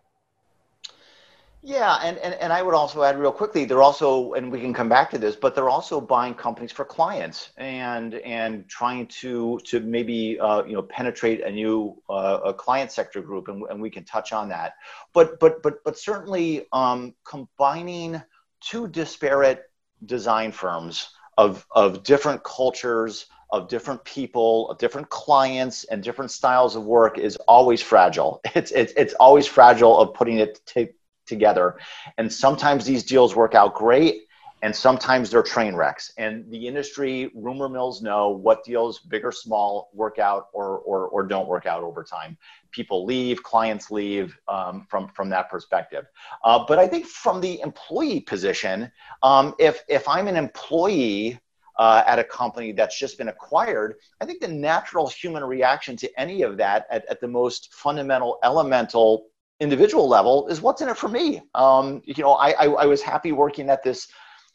Yeah, 1.62 2.00
and, 2.02 2.18
and, 2.20 2.34
and 2.36 2.54
I 2.54 2.62
would 2.62 2.74
also 2.74 3.04
add 3.04 3.20
real 3.20 3.34
quickly, 3.34 3.66
they're 3.66 3.82
also, 3.82 4.32
and 4.32 4.50
we 4.50 4.62
can 4.62 4.74
come 4.74 4.88
back 4.88 5.10
to 5.12 5.18
this, 5.18 5.36
but 5.36 5.56
they're 5.56 5.70
also 5.70 6.00
buying 6.00 6.34
companies 6.34 6.72
for 6.72 6.86
clients 6.86 7.50
and 7.58 8.14
and 8.14 8.66
trying 8.70 9.08
to 9.08 9.60
to 9.66 9.82
maybe 9.82 10.40
uh, 10.40 10.64
you 10.64 10.74
know 10.74 10.84
penetrate 10.84 11.42
a 11.42 11.52
new 11.52 12.02
uh, 12.10 12.40
a 12.46 12.54
client 12.54 12.94
sector 12.94 13.22
group, 13.22 13.50
and, 13.50 13.62
and 13.70 13.82
we 13.82 13.90
can 13.90 14.06
touch 14.06 14.32
on 14.32 14.48
that. 14.50 14.76
But 15.14 15.38
but 15.42 15.62
but 15.62 15.84
but 15.84 15.98
certainly 15.98 16.66
um, 16.72 17.14
combining 17.26 18.22
two 18.62 18.88
disparate 18.88 19.64
design 20.06 20.54
firms 20.54 21.10
of 21.38 21.68
of 21.72 22.04
different 22.04 22.42
cultures, 22.46 23.26
of 23.50 23.68
different 23.68 24.02
people, 24.06 24.70
of 24.70 24.78
different 24.78 25.10
clients, 25.10 25.84
and 25.84 26.02
different 26.02 26.32
styles 26.32 26.78
of 26.78 26.86
work 26.86 27.18
is 27.18 27.36
always 27.50 27.82
fragile. 27.82 28.40
It's 28.56 28.72
it's 28.72 28.94
it's 28.96 29.14
always 29.16 29.46
fragile 29.46 30.00
of 30.00 30.14
putting 30.14 30.38
it 30.40 30.62
t- 30.66 30.92
together, 31.30 31.78
and 32.18 32.32
sometimes 32.32 32.84
these 32.84 33.04
deals 33.04 33.36
work 33.36 33.56
out 33.56 33.74
great, 33.76 34.24
and 34.62 34.76
sometimes 34.76 35.30
they're 35.30 35.42
train 35.42 35.74
wrecks. 35.74 36.12
And 36.18 36.50
the 36.52 36.68
industry 36.68 37.32
rumor 37.34 37.70
mills 37.70 38.02
know 38.02 38.30
what 38.30 38.66
deals, 38.66 39.00
big 39.00 39.24
or 39.24 39.32
small, 39.32 39.90
work 39.94 40.20
out 40.20 40.48
or, 40.52 40.80
or, 40.80 41.08
or 41.08 41.24
don't 41.24 41.48
work 41.48 41.66
out 41.66 41.82
over 41.82 42.04
time. 42.04 42.38
People 42.72 43.06
leave, 43.06 43.42
clients 43.42 43.90
leave 43.90 44.38
um, 44.48 44.86
from, 44.90 45.08
from 45.16 45.30
that 45.30 45.50
perspective. 45.50 46.06
Uh, 46.44 46.66
but 46.68 46.78
I 46.78 46.88
think 46.88 47.06
from 47.06 47.40
the 47.40 47.62
employee 47.62 48.20
position, 48.20 48.92
um, 49.24 49.56
if, 49.60 49.84
if 49.88 50.08
I'm 50.08 50.28
an 50.28 50.36
employee 50.36 51.40
uh, 51.78 52.04
at 52.06 52.20
a 52.20 52.24
company 52.26 52.74
that's 52.74 53.00
just 53.00 53.18
been 53.18 53.30
acquired, 53.30 53.96
I 54.20 54.26
think 54.26 54.42
the 54.42 54.50
natural 54.50 55.08
human 55.08 55.46
reaction 55.46 55.96
to 55.98 56.20
any 56.20 56.42
of 56.42 56.58
that 56.58 56.86
at, 56.92 57.06
at 57.10 57.22
the 57.22 57.28
most 57.30 57.74
fundamental, 57.74 58.40
elemental 58.44 59.29
individual 59.60 60.08
level 60.08 60.48
is 60.48 60.62
what's 60.62 60.82
in 60.82 60.90
it 60.90 60.98
for 60.98 61.10
me. 61.10 61.42
Um, 61.56 62.02
you 62.06 62.24
know, 62.24 62.34
I, 62.34 62.52
I, 62.52 62.66
I 62.66 62.86
was 62.86 63.02
happy 63.02 63.32
working 63.32 63.70
at 63.70 63.84
this 63.84 64.08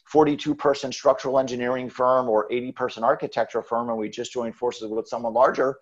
42 0.05 0.55
person 0.55 0.91
structural 0.91 1.39
engineering 1.39 1.89
firm 1.89 2.29
or 2.29 2.51
80 2.51 2.71
person 2.73 3.03
architecture 3.03 3.61
firm 3.61 3.89
and 3.89 3.97
we 3.97 4.09
just 4.09 4.31
joined 4.31 4.55
forces 4.55 4.89
with 4.89 5.07
someone 5.07 5.33
larger. 5.33 5.77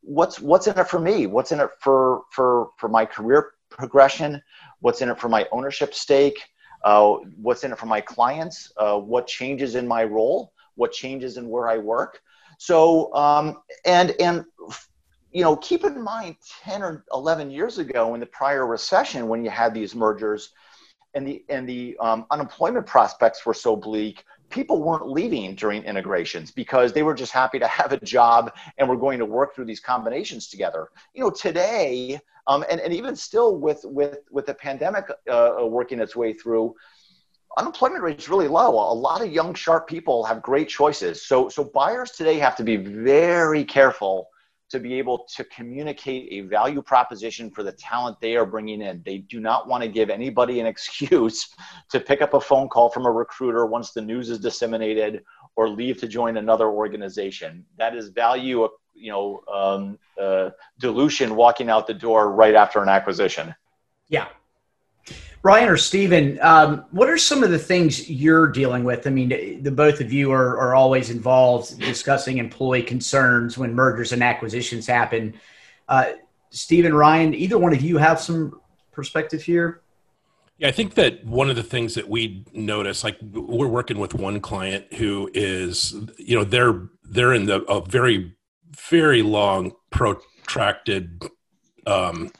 What's 0.00 0.38
what's 0.38 0.66
in 0.66 0.78
it 0.78 0.88
for 0.88 1.00
me? 1.00 1.26
What's 1.26 1.50
in 1.50 1.60
it 1.60 1.70
for 1.80 2.22
for 2.30 2.70
for 2.76 2.88
my 2.88 3.06
career 3.06 3.52
progression? 3.70 4.42
What's 4.80 5.00
in 5.00 5.08
it 5.08 5.18
for 5.18 5.28
my 5.28 5.46
ownership 5.50 5.94
stake? 5.94 6.38
Uh, 6.84 7.16
what's 7.40 7.64
in 7.64 7.72
it 7.72 7.78
for 7.78 7.86
my 7.86 8.00
clients? 8.00 8.70
Uh, 8.76 8.98
what 8.98 9.26
changes 9.26 9.74
in 9.74 9.88
my 9.88 10.04
role? 10.04 10.52
What 10.74 10.92
changes 10.92 11.38
in 11.38 11.48
where 11.48 11.68
i 11.68 11.78
work? 11.78 12.20
So 12.58 13.12
um, 13.14 13.62
and 13.86 14.14
and 14.20 14.44
you 15.34 15.42
know 15.42 15.56
keep 15.56 15.84
in 15.84 16.02
mind 16.02 16.36
10 16.62 16.82
or 16.82 17.04
11 17.12 17.50
years 17.50 17.78
ago 17.78 18.14
in 18.14 18.20
the 18.20 18.26
prior 18.26 18.66
recession 18.66 19.28
when 19.28 19.44
you 19.44 19.50
had 19.50 19.74
these 19.74 19.94
mergers 19.94 20.50
and 21.14 21.26
the 21.26 21.44
and 21.50 21.68
the 21.68 21.96
um, 22.00 22.24
unemployment 22.30 22.86
prospects 22.86 23.44
were 23.44 23.52
so 23.52 23.76
bleak 23.76 24.24
people 24.48 24.82
weren't 24.82 25.08
leaving 25.08 25.54
during 25.56 25.82
integrations 25.82 26.50
because 26.52 26.92
they 26.92 27.02
were 27.02 27.14
just 27.14 27.32
happy 27.32 27.58
to 27.58 27.66
have 27.66 27.92
a 27.92 28.00
job 28.00 28.52
and 28.78 28.88
we're 28.88 28.96
going 28.96 29.18
to 29.18 29.26
work 29.26 29.54
through 29.54 29.64
these 29.64 29.80
combinations 29.80 30.48
together. 30.48 30.88
You 31.14 31.24
know 31.24 31.30
today 31.30 32.20
um, 32.46 32.64
and, 32.70 32.80
and 32.80 32.92
even 32.92 33.16
still 33.16 33.56
with 33.56 33.80
with 33.84 34.18
with 34.30 34.46
the 34.46 34.54
pandemic 34.54 35.10
uh, 35.30 35.56
working 35.62 35.98
its 35.98 36.14
way 36.14 36.32
through 36.32 36.74
unemployment 37.56 38.02
rate 38.02 38.18
is 38.18 38.28
really 38.28 38.48
low. 38.48 38.70
A 38.70 38.94
lot 38.94 39.22
of 39.22 39.32
young 39.32 39.54
sharp 39.54 39.88
people 39.88 40.24
have 40.24 40.42
great 40.42 40.68
choices. 40.68 41.26
So 41.26 41.48
so 41.48 41.64
buyers 41.64 42.12
today 42.12 42.38
have 42.38 42.56
to 42.56 42.64
be 42.64 42.76
very 42.76 43.64
careful 43.64 44.28
to 44.70 44.80
be 44.80 44.94
able 44.94 45.26
to 45.36 45.44
communicate 45.44 46.28
a 46.32 46.40
value 46.42 46.82
proposition 46.82 47.50
for 47.50 47.62
the 47.62 47.72
talent 47.72 48.20
they 48.20 48.36
are 48.36 48.46
bringing 48.46 48.82
in. 48.82 49.02
They 49.04 49.18
do 49.18 49.40
not 49.40 49.68
want 49.68 49.82
to 49.82 49.88
give 49.88 50.10
anybody 50.10 50.60
an 50.60 50.66
excuse 50.74 51.54
to 51.90 52.00
pick 52.00 52.22
up 52.22 52.34
a 52.34 52.40
phone 52.40 52.68
call 52.68 52.90
from 52.90 53.06
a 53.06 53.10
recruiter 53.10 53.66
once 53.66 53.92
the 53.92 54.02
news 54.02 54.30
is 54.30 54.38
disseminated 54.38 55.22
or 55.56 55.68
leave 55.68 55.98
to 55.98 56.08
join 56.08 56.36
another 56.36 56.68
organization. 56.68 57.64
That 57.78 57.94
is 57.94 58.08
value, 58.08 58.68
you 58.94 59.12
know, 59.12 59.42
um, 59.52 59.98
uh, 60.20 60.50
dilution 60.78 61.36
walking 61.36 61.70
out 61.70 61.86
the 61.86 61.94
door 61.94 62.32
right 62.32 62.54
after 62.54 62.82
an 62.82 62.88
acquisition. 62.88 63.54
Yeah, 64.08 64.28
Ryan 65.42 65.68
or 65.68 65.76
Stephen, 65.76 66.38
um, 66.40 66.86
what 66.90 67.10
are 67.10 67.18
some 67.18 67.42
of 67.42 67.50
the 67.50 67.58
things 67.58 68.08
you're 68.08 68.46
dealing 68.46 68.82
with? 68.82 69.06
I 69.06 69.10
mean, 69.10 69.62
the 69.62 69.70
both 69.70 70.00
of 70.00 70.10
you 70.10 70.32
are, 70.32 70.58
are 70.58 70.74
always 70.74 71.10
involved 71.10 71.78
discussing 71.80 72.38
employee 72.38 72.82
concerns 72.82 73.58
when 73.58 73.74
mergers 73.74 74.12
and 74.12 74.22
acquisitions 74.22 74.86
happen. 74.86 75.34
Uh, 75.86 76.12
Stephen, 76.48 76.94
Ryan, 76.94 77.34
either 77.34 77.58
one 77.58 77.74
of 77.74 77.82
you 77.82 77.98
have 77.98 78.20
some 78.20 78.58
perspective 78.90 79.42
here? 79.42 79.82
Yeah, 80.56 80.68
I 80.68 80.70
think 80.70 80.94
that 80.94 81.24
one 81.26 81.50
of 81.50 81.56
the 81.56 81.62
things 81.62 81.94
that 81.94 82.08
we 82.08 82.44
notice, 82.52 83.02
like 83.02 83.18
we're 83.20 83.66
working 83.66 83.98
with 83.98 84.14
one 84.14 84.40
client 84.40 84.94
who 84.94 85.28
is, 85.34 85.94
you 86.16 86.38
know, 86.38 86.44
they're 86.44 86.88
they're 87.02 87.34
in 87.34 87.46
the 87.46 87.62
a 87.64 87.84
very 87.84 88.34
very 88.88 89.22
long 89.22 89.72
protracted 89.90 91.28
um, 91.86 92.30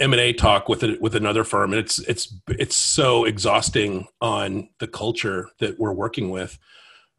M&A 0.00 0.32
talk 0.32 0.68
with 0.68 0.82
it, 0.82 1.00
with 1.00 1.14
another 1.14 1.44
firm 1.44 1.72
and 1.72 1.80
it's 1.80 1.98
it's 2.00 2.34
it's 2.48 2.76
so 2.76 3.24
exhausting 3.24 4.08
on 4.20 4.68
the 4.78 4.88
culture 4.88 5.50
that 5.60 5.78
we're 5.78 5.92
working 5.92 6.30
with. 6.30 6.58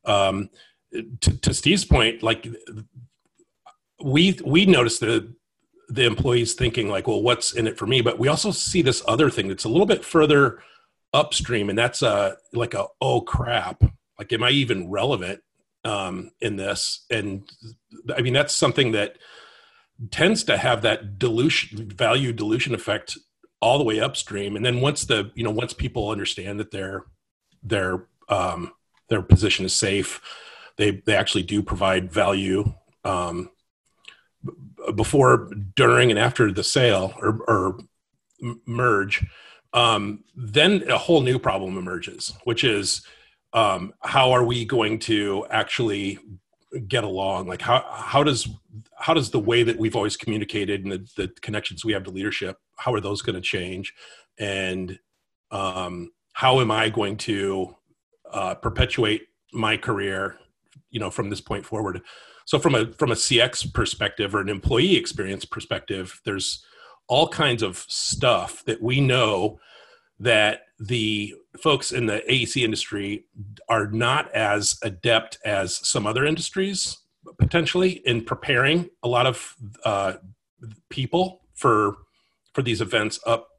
Um, 0.06 0.50
to, 0.92 1.40
to, 1.40 1.54
Steve's 1.54 1.86
point 1.86 2.22
like 2.22 2.48
we 4.04 4.38
we 4.46 4.66
noticed 4.66 5.00
the 5.00 5.34
the 5.88 6.06
employees 6.06 6.54
thinking 6.54 6.90
like 6.90 7.08
well 7.08 7.22
what's 7.22 7.54
in 7.54 7.68
it 7.68 7.78
for 7.78 7.88
me? 7.88 8.02
But 8.02 8.20
we 8.20 8.28
also 8.28 8.52
see 8.52 8.82
this 8.82 9.02
other 9.08 9.30
thing 9.30 9.48
that's 9.48 9.64
a 9.64 9.70
little 9.70 9.86
bit 9.86 10.04
further 10.04 10.62
upstream 11.14 11.70
and 11.70 11.78
that's 11.78 12.02
a 12.02 12.38
like 12.54 12.74
a 12.74 12.88
oh 13.00 13.22
crap 13.22 13.84
like 14.20 14.32
am 14.34 14.44
I 14.44 14.50
even 14.52 14.90
relevant 14.90 15.42
um, 15.84 16.32
in 16.42 16.56
this? 16.56 17.06
And 17.10 17.50
I 18.16 18.22
mean 18.22 18.34
that's 18.34 18.54
something 18.54 18.92
that 18.94 19.18
tends 20.12 20.44
to 20.46 20.58
have 20.58 20.82
that 20.82 21.20
dilution 21.20 21.90
value 21.90 22.34
dilution 22.34 22.74
effect 22.74 23.18
all 23.62 23.78
the 23.78 23.84
way 23.84 24.00
upstream. 24.00 24.56
And 24.56 24.66
then 24.66 24.82
once 24.82 25.06
the 25.06 25.32
you 25.36 25.44
know 25.44 25.52
once 25.52 25.74
people 25.74 26.10
understand 26.10 26.60
that 26.60 26.72
their 26.72 27.06
their 27.62 28.08
um, 28.30 28.72
their 29.10 29.22
position 29.22 29.66
is 29.66 29.74
safe 29.74 30.22
they 30.78 31.02
they 31.06 31.16
actually 31.16 31.44
do 31.44 31.62
provide 31.62 32.12
value 32.12 32.74
um, 33.04 33.50
before 34.96 35.50
during 35.76 36.10
and 36.10 36.20
after 36.20 36.52
the 36.52 36.64
sale 36.64 37.14
or, 37.22 37.40
or 37.48 37.80
merge 38.66 39.26
um, 39.74 40.24
then 40.36 40.84
a 40.90 40.98
whole 40.98 41.22
new 41.22 41.40
problem 41.40 41.78
emerges 41.78 42.34
which 42.44 42.64
is 42.64 43.06
um, 43.54 43.94
how 44.02 44.32
are 44.32 44.44
we 44.44 44.66
going 44.66 44.98
to 44.98 45.46
actually 45.50 46.20
get 46.88 47.04
along? 47.04 47.48
Like 47.48 47.62
how 47.62 47.86
how 47.92 48.24
does 48.24 48.48
how 48.98 49.14
does 49.14 49.32
the 49.32 49.40
way 49.40 49.64
that 49.64 49.78
we've 49.78 49.96
always 49.96 50.18
communicated 50.18 50.84
and 50.84 50.92
the, 50.92 51.08
the 51.16 51.28
connections 51.42 51.86
we 51.86 51.94
have 51.94 52.04
to 52.04 52.12
leadership 52.12 52.58
how 52.76 52.94
are 52.94 53.02
those 53.02 53.22
going 53.22 53.36
to 53.36 53.42
change? 53.42 53.94
And 54.40 55.00
um, 55.52 56.12
how 56.34 56.60
am 56.60 56.72
i 56.72 56.90
going 56.90 57.18
to 57.18 57.76
uh, 58.32 58.56
perpetuate 58.56 59.28
my 59.54 59.78
career 59.78 60.38
you 60.90 61.00
know 61.00 61.10
from 61.10 61.30
this 61.30 61.42
point 61.42 61.66
forward? 61.66 62.02
So 62.46 62.60
from 62.60 62.76
a 62.76 62.92
from 62.94 63.12
a 63.12 63.16
cx 63.16 63.72
perspective 63.74 64.36
or 64.36 64.42
an 64.42 64.50
employee 64.50 64.98
experience 64.98 65.46
perspective 65.46 66.20
there's 66.26 66.66
all 67.08 67.28
kinds 67.28 67.64
of 67.64 67.78
stuff 67.88 68.64
that 68.66 68.82
we 68.82 69.00
know 69.00 69.60
that 70.20 70.62
the 70.88 71.34
folks 71.62 71.92
in 71.92 72.08
the 72.08 72.22
AEC 72.30 72.64
industry 72.64 73.26
are 73.70 73.88
not 73.88 74.34
as 74.34 74.78
adept 74.84 75.38
as 75.46 75.76
some 75.88 76.06
other 76.06 76.26
industries 76.26 76.98
potentially 77.38 78.02
in 78.06 78.24
preparing 78.24 78.90
a 79.02 79.08
lot 79.08 79.26
of 79.26 79.56
uh, 79.86 80.14
people 80.90 81.42
for 81.56 81.98
for 82.54 82.62
these 82.62 82.82
events 82.82 83.20
up 83.26 83.50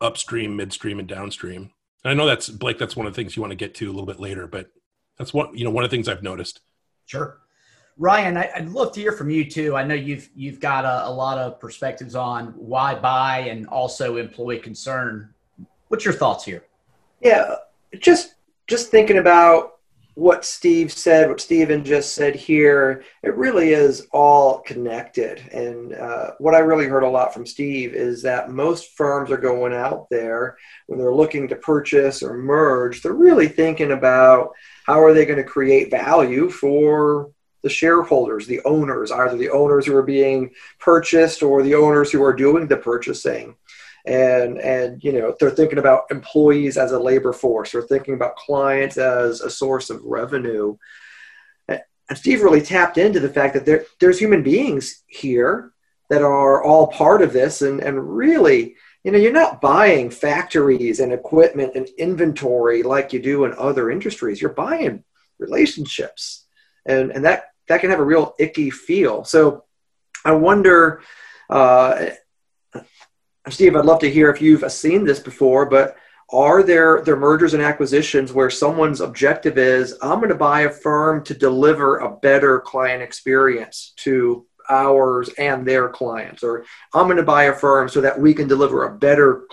upstream, 0.00 0.56
midstream, 0.56 0.98
and 0.98 1.08
downstream. 1.08 1.70
And 2.04 2.10
I 2.10 2.14
know 2.14 2.26
that's 2.26 2.48
Blake. 2.48 2.78
That's 2.78 2.96
one 2.96 3.06
of 3.06 3.12
the 3.12 3.16
things 3.16 3.36
you 3.36 3.42
want 3.42 3.52
to 3.52 3.56
get 3.56 3.74
to 3.76 3.86
a 3.86 3.92
little 3.92 4.06
bit 4.06 4.20
later, 4.20 4.46
but 4.46 4.70
that's 5.18 5.32
what 5.32 5.56
you 5.56 5.64
know. 5.64 5.70
One 5.70 5.84
of 5.84 5.90
the 5.90 5.96
things 5.96 6.08
I've 6.08 6.22
noticed. 6.22 6.60
Sure, 7.06 7.38
Ryan. 7.96 8.36
I, 8.36 8.50
would 8.58 8.72
love 8.72 8.92
to 8.94 9.00
hear 9.00 9.12
from 9.12 9.30
you 9.30 9.48
too. 9.48 9.76
I 9.76 9.84
know 9.84 9.94
you've 9.94 10.28
you've 10.34 10.60
got 10.60 10.84
a, 10.84 11.08
a 11.08 11.12
lot 11.12 11.38
of 11.38 11.60
perspectives 11.60 12.14
on 12.14 12.48
why 12.56 12.94
buy 12.94 13.40
and 13.50 13.66
also 13.68 14.16
employee 14.16 14.58
concern. 14.58 15.32
What's 15.88 16.04
your 16.04 16.14
thoughts 16.14 16.44
here? 16.44 16.64
Yeah, 17.22 17.56
just 17.98 18.34
just 18.66 18.90
thinking 18.90 19.18
about 19.18 19.72
what 20.14 20.44
Steve 20.44 20.92
said, 20.92 21.28
what 21.28 21.40
Stephen 21.40 21.84
just 21.84 22.14
said 22.14 22.34
here, 22.34 23.02
it 23.22 23.34
really 23.34 23.70
is 23.70 24.06
all 24.12 24.60
connected. 24.60 25.38
And 25.52 25.94
uh, 25.94 26.32
what 26.38 26.54
I 26.54 26.58
really 26.58 26.86
heard 26.86 27.02
a 27.02 27.08
lot 27.08 27.32
from 27.32 27.46
Steve 27.46 27.94
is 27.94 28.22
that 28.22 28.50
most 28.50 28.90
firms 28.96 29.30
are 29.30 29.38
going 29.38 29.72
out 29.72 30.08
there 30.10 30.58
when 30.86 30.98
they're 30.98 31.14
looking 31.14 31.48
to 31.48 31.56
purchase 31.56 32.22
or 32.22 32.34
merge, 32.34 33.00
they're 33.00 33.14
really 33.14 33.48
thinking 33.48 33.92
about 33.92 34.50
how 34.84 35.02
are 35.02 35.14
they 35.14 35.24
going 35.24 35.38
to 35.38 35.44
create 35.44 35.90
value 35.90 36.50
for 36.50 37.30
the 37.62 37.70
shareholders, 37.70 38.46
the 38.46 38.60
owners, 38.64 39.10
either 39.12 39.36
the 39.36 39.50
owners 39.50 39.86
who 39.86 39.96
are 39.96 40.02
being 40.02 40.50
purchased 40.78 41.42
or 41.42 41.62
the 41.62 41.74
owners 41.74 42.10
who 42.10 42.22
are 42.22 42.34
doing 42.34 42.66
the 42.66 42.76
purchasing 42.76 43.54
and 44.04 44.58
and 44.58 45.02
you 45.04 45.12
know 45.12 45.34
they're 45.38 45.50
thinking 45.50 45.78
about 45.78 46.10
employees 46.10 46.76
as 46.76 46.92
a 46.92 46.98
labor 46.98 47.32
force 47.32 47.70
they're 47.70 47.82
thinking 47.82 48.14
about 48.14 48.36
clients 48.36 48.96
as 48.96 49.40
a 49.40 49.50
source 49.50 49.90
of 49.90 50.02
revenue. 50.04 50.76
And 51.68 52.18
steve 52.18 52.42
really 52.42 52.60
tapped 52.60 52.98
into 52.98 53.20
the 53.20 53.28
fact 53.28 53.54
that 53.54 53.64
there, 53.64 53.84
there's 54.00 54.18
human 54.18 54.42
beings 54.42 55.02
here 55.06 55.72
that 56.10 56.22
are 56.22 56.62
all 56.62 56.88
part 56.88 57.22
of 57.22 57.32
this 57.32 57.62
and 57.62 57.80
and 57.80 58.16
really 58.16 58.74
you 59.04 59.12
know 59.12 59.18
you're 59.18 59.32
not 59.32 59.60
buying 59.60 60.10
factories 60.10 61.00
and 61.00 61.12
equipment 61.12 61.72
and 61.74 61.88
inventory 61.96 62.82
like 62.82 63.12
you 63.12 63.22
do 63.22 63.44
in 63.44 63.54
other 63.56 63.90
industries. 63.90 64.40
You're 64.40 64.52
buying 64.52 65.04
relationships 65.38 66.46
and 66.86 67.12
and 67.12 67.24
that 67.24 67.50
that 67.68 67.80
can 67.80 67.90
have 67.90 68.00
a 68.00 68.04
real 68.04 68.34
icky 68.38 68.70
feel. 68.70 69.24
So 69.24 69.64
i 70.24 70.32
wonder 70.32 71.02
uh, 71.50 72.06
Steve, 73.48 73.74
I'd 73.74 73.84
love 73.84 74.00
to 74.00 74.10
hear 74.10 74.30
if 74.30 74.40
you've 74.40 74.70
seen 74.70 75.04
this 75.04 75.20
before, 75.20 75.66
but 75.66 75.96
are 76.30 76.62
there 76.62 77.02
there 77.02 77.16
mergers 77.16 77.52
and 77.52 77.62
acquisitions 77.62 78.32
where 78.32 78.48
someone's 78.48 79.02
objective 79.02 79.58
is 79.58 79.98
i'm 80.00 80.16
going 80.16 80.30
to 80.30 80.34
buy 80.34 80.60
a 80.62 80.70
firm 80.70 81.22
to 81.22 81.34
deliver 81.34 81.98
a 81.98 82.16
better 82.16 82.58
client 82.60 83.02
experience 83.02 83.92
to 83.96 84.46
ours 84.70 85.28
and 85.36 85.66
their 85.66 85.90
clients 85.90 86.42
or 86.42 86.64
i'm 86.94 87.04
going 87.04 87.18
to 87.18 87.22
buy 87.22 87.44
a 87.44 87.52
firm 87.52 87.86
so 87.86 88.00
that 88.00 88.18
we 88.18 88.32
can 88.32 88.48
deliver 88.48 88.84
a 88.84 88.96
better 88.96 89.46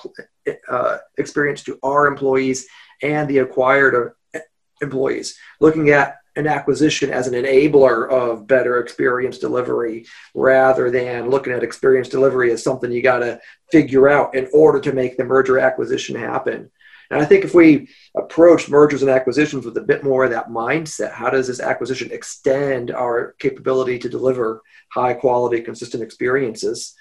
uh, 0.69 0.98
experience 1.17 1.63
to 1.63 1.77
our 1.84 2.08
employees 2.08 2.65
and 3.01 3.29
the 3.29 3.39
acquired 3.39 4.13
uh, 4.36 4.39
employees? 4.81 5.38
Looking 5.60 5.89
at 5.89 6.17
an 6.39 6.48
acquisition 6.48 7.12
as 7.12 7.27
an 7.27 7.34
enabler 7.34 8.10
of 8.10 8.48
better 8.48 8.79
experience 8.79 9.38
delivery 9.38 10.05
rather 10.34 10.89
than 10.89 11.29
looking 11.29 11.53
at 11.53 11.63
experience 11.63 12.10
delivery 12.10 12.51
as 12.51 12.63
something 12.63 12.91
you 12.91 13.01
got 13.01 13.19
to 13.19 13.39
figure 13.72 14.10
out 14.10 14.36
in 14.36 14.48
order 14.53 14.79
to 14.79 14.93
make 14.93 15.17
the 15.17 15.24
merger 15.24 15.60
acquisition 15.60 16.15
happen. 16.15 16.72
And 17.12 17.22
I 17.22 17.25
think 17.25 17.43
if 17.43 17.53
we 17.53 17.89
approach 18.15 18.69
mergers 18.69 19.01
and 19.01 19.10
acquisitions 19.10 19.65
with 19.65 19.77
a 19.77 19.81
bit 19.81 20.03
more 20.03 20.25
of 20.25 20.31
that 20.31 20.50
mindset, 20.50 21.12
how 21.12 21.29
does 21.29 21.48
this 21.48 21.60
acquisition 21.60 22.12
extend 22.12 22.91
our 22.91 23.36
capability 23.39 23.98
to 24.00 24.10
deliver 24.10 24.62
high 24.93 25.13
quality, 25.13 25.62
consistent 25.62 26.03
experiences? 26.03 26.96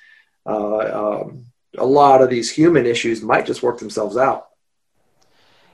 Uh, 0.47 1.21
um, 1.23 1.45
a 1.77 1.85
lot 1.85 2.23
of 2.23 2.31
these 2.31 2.51
human 2.51 2.87
issues 2.87 3.23
might 3.23 3.47
just 3.47 3.63
work 3.63 3.79
themselves 3.79 4.17
out. 4.17 4.48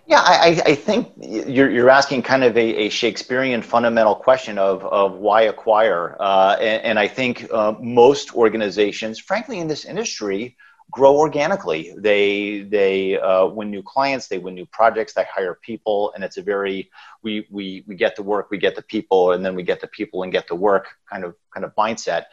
Yeah, 0.06 0.20
I, 0.20 0.60
I 0.66 0.74
think 0.74 1.12
you're, 1.18 1.70
you're 1.70 1.88
asking 1.88 2.22
kind 2.22 2.44
of 2.44 2.56
a, 2.58 2.86
a 2.86 2.88
Shakespearean 2.90 3.62
fundamental 3.62 4.14
question 4.14 4.58
of, 4.58 4.84
of 4.84 5.14
why 5.14 5.42
acquire. 5.42 6.16
Uh, 6.20 6.56
and, 6.60 6.82
and, 6.82 6.98
I 6.98 7.08
think 7.08 7.50
uh, 7.50 7.74
most 7.80 8.34
organizations, 8.34 9.18
frankly, 9.18 9.60
in 9.60 9.68
this 9.68 9.86
industry, 9.86 10.56
grow 10.90 11.16
organically. 11.16 11.94
They 11.96 12.62
they 12.62 13.18
uh, 13.18 13.46
win 13.46 13.70
new 13.70 13.82
clients, 13.82 14.28
they 14.28 14.36
win 14.36 14.54
new 14.54 14.66
projects, 14.66 15.14
they 15.14 15.24
hire 15.24 15.58
people, 15.62 16.12
and 16.14 16.22
it's 16.22 16.36
a 16.36 16.42
very 16.42 16.90
we 17.22 17.46
we 17.50 17.82
we 17.86 17.94
get 17.94 18.14
the 18.14 18.22
work, 18.22 18.50
we 18.50 18.58
get 18.58 18.76
the 18.76 18.82
people, 18.82 19.32
and 19.32 19.42
then 19.42 19.54
we 19.54 19.62
get 19.62 19.80
the 19.80 19.88
people 19.88 20.22
and 20.22 20.30
get 20.30 20.46
the 20.48 20.54
work 20.54 20.88
kind 21.10 21.24
of 21.24 21.34
kind 21.50 21.64
of 21.64 21.74
mindset. 21.76 22.24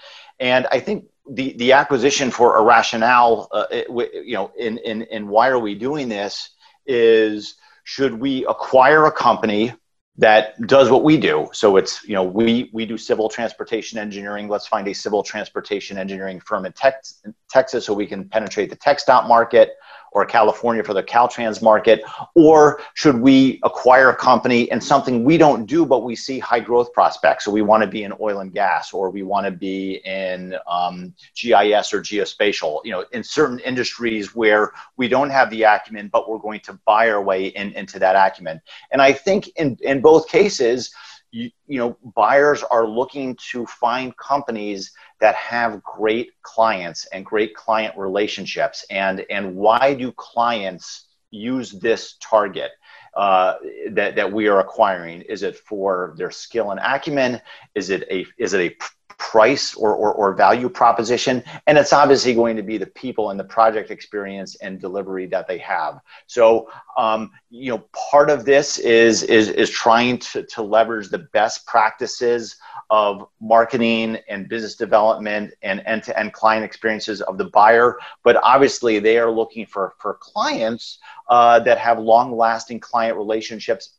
And 0.42 0.68
I 0.72 0.82
think 0.82 1.06
the 1.30 1.54
the 1.54 1.72
acquisition 1.72 2.32
for 2.32 2.58
a 2.58 2.62
rationale, 2.64 3.48
uh, 3.54 3.66
it, 3.72 3.88
you 4.26 4.34
know, 4.34 4.52
in 4.60 4.78
in 4.80 5.04
in 5.04 5.30
why 5.30 5.48
are 5.48 5.60
we 5.60 5.74
doing 5.74 6.10
this? 6.10 6.50
is 6.86 7.56
should 7.84 8.20
we 8.20 8.46
acquire 8.46 9.06
a 9.06 9.12
company 9.12 9.74
that 10.18 10.60
does 10.68 10.90
what 10.92 11.04
we 11.04 11.18
do? 11.18 11.50
So 11.54 11.78
it's 11.78 12.04
you 12.04 12.14
know 12.14 12.24
we 12.24 12.70
we 12.74 12.86
do 12.86 12.98
civil 12.98 13.30
transportation 13.30 13.98
engineering. 13.98 14.48
Let's 14.48 14.68
find 14.68 14.88
a 14.88 14.94
civil 14.94 15.24
transportation 15.24 15.98
engineering 15.98 16.40
firm 16.40 16.66
in 16.66 16.74
tex- 16.74 17.24
texas 17.50 17.86
so 17.86 17.94
we 17.94 18.06
can 18.06 18.28
penetrate 18.28 18.70
the 18.70 18.78
TxDOT 18.78 19.28
market 19.28 19.72
or 20.12 20.26
California 20.26 20.84
for 20.84 20.94
the 20.94 21.04
Caltrans 21.04 21.62
market? 21.62 22.04
Or 22.36 22.82
should 22.94 23.20
we 23.20 23.60
acquire 23.64 24.10
a 24.10 24.16
company 24.16 24.70
and 24.72 24.84
something 24.84 25.24
we 25.24 25.38
don't 25.38 25.66
do, 25.66 25.86
but 25.86 26.04
we 26.04 26.16
see 26.16 26.40
high 26.40 26.60
growth 26.60 26.94
prospects? 26.94 27.46
So 27.46 27.52
we 27.52 27.62
want 27.62 27.82
to 27.84 27.88
be 27.88 28.04
in 28.04 28.14
oil 28.20 28.40
and 28.40 28.54
gas, 28.54 28.94
or 28.94 29.10
we 29.10 29.24
want 29.24 29.46
to 29.46 29.52
be 29.52 30.02
in 30.06 30.56
um, 30.68 31.14
GIS 31.36 31.94
or 31.94 32.02
geospatial, 32.02 32.82
you 32.84 32.92
know, 32.92 33.06
in 33.12 33.24
certain 33.24 33.60
industries 33.60 34.36
where 34.36 34.72
we 34.98 35.08
don't 35.08 35.30
have 35.30 35.50
the 35.50 35.64
acumen, 35.64 36.10
but 36.10 36.30
we're 36.30 36.38
going 36.38 36.60
to 36.62 36.74
buy 36.86 37.10
our 37.10 37.24
way 37.24 37.48
in, 37.48 37.72
into 37.74 38.00
that 38.00 38.16
acumen. 38.16 38.62
And 38.92 39.02
I 39.02 39.14
think 39.14 39.50
in, 39.56 39.78
in 39.82 40.02
both 40.02 40.28
cases, 40.28 40.94
you, 41.32 41.50
you 41.66 41.80
know, 41.80 41.98
buyers 42.16 42.64
are 42.64 42.88
looking 42.88 43.38
to 43.52 43.66
find 43.66 44.16
companies 44.18 44.92
that 45.22 45.36
have 45.36 45.82
great 45.84 46.32
clients 46.42 47.06
and 47.14 47.26
great 47.26 47.56
client 47.56 47.98
relationships? 47.98 48.86
And 48.90 49.26
and 49.30 49.56
why 49.56 49.94
do 49.94 50.12
clients 50.12 51.08
use 51.32 51.72
this 51.72 52.18
target 52.20 52.72
uh, 53.16 53.56
that, 53.92 54.16
that 54.16 54.32
we 54.32 54.48
are 54.48 54.60
acquiring? 54.60 55.22
Is 55.22 55.44
it 55.44 55.58
for 55.58 56.14
their 56.18 56.32
skill 56.32 56.72
and 56.72 56.80
acumen? 56.84 57.42
Is 57.76 57.90
it 57.90 58.04
a 58.12 58.26
is 58.38 58.54
it 58.54 58.62
a 58.62 58.76
price 59.18 59.76
or, 59.76 59.94
or, 59.94 60.14
or, 60.14 60.34
value 60.34 60.70
proposition 60.70 61.44
and 61.68 61.78
it's 61.78 61.94
obviously 61.94 62.34
going 62.34 62.56
to 62.56 62.64
be 62.64 62.78
the 62.78 62.86
people 62.88 63.30
and 63.30 63.40
the 63.40 63.44
project 63.44 63.92
experience 63.92 64.56
and 64.56 64.80
delivery 64.80 65.26
that 65.26 65.48
they 65.48 65.58
have. 65.58 66.00
So 66.28 66.70
um, 66.98 67.32
you 67.50 67.72
know 67.72 67.84
part 68.12 68.30
of 68.30 68.46
this 68.46 68.78
is 68.78 69.24
is 69.24 69.50
is 69.50 69.70
trying 69.70 70.20
to, 70.20 70.44
to 70.44 70.62
leverage 70.62 71.10
the 71.10 71.28
best 71.34 71.66
practices 71.68 72.58
of 72.90 73.28
marketing 73.40 74.18
and 74.28 74.50
business 74.50 74.76
development 74.76 75.54
and 75.62 75.82
end-to-end 75.86 76.34
client 76.34 76.66
experiences 76.66 77.22
of 77.22 77.38
the 77.38 77.46
buyer. 77.46 77.98
But 78.24 78.36
obviously 78.44 79.00
they 79.00 79.18
are 79.18 79.32
looking 79.32 79.66
for 79.66 79.94
for 80.00 80.18
clients 80.20 81.00
uh, 81.30 81.60
that 81.60 81.78
have 81.78 82.00
long-lasting 82.00 82.80
client 82.80 83.18
relationships 83.18 83.98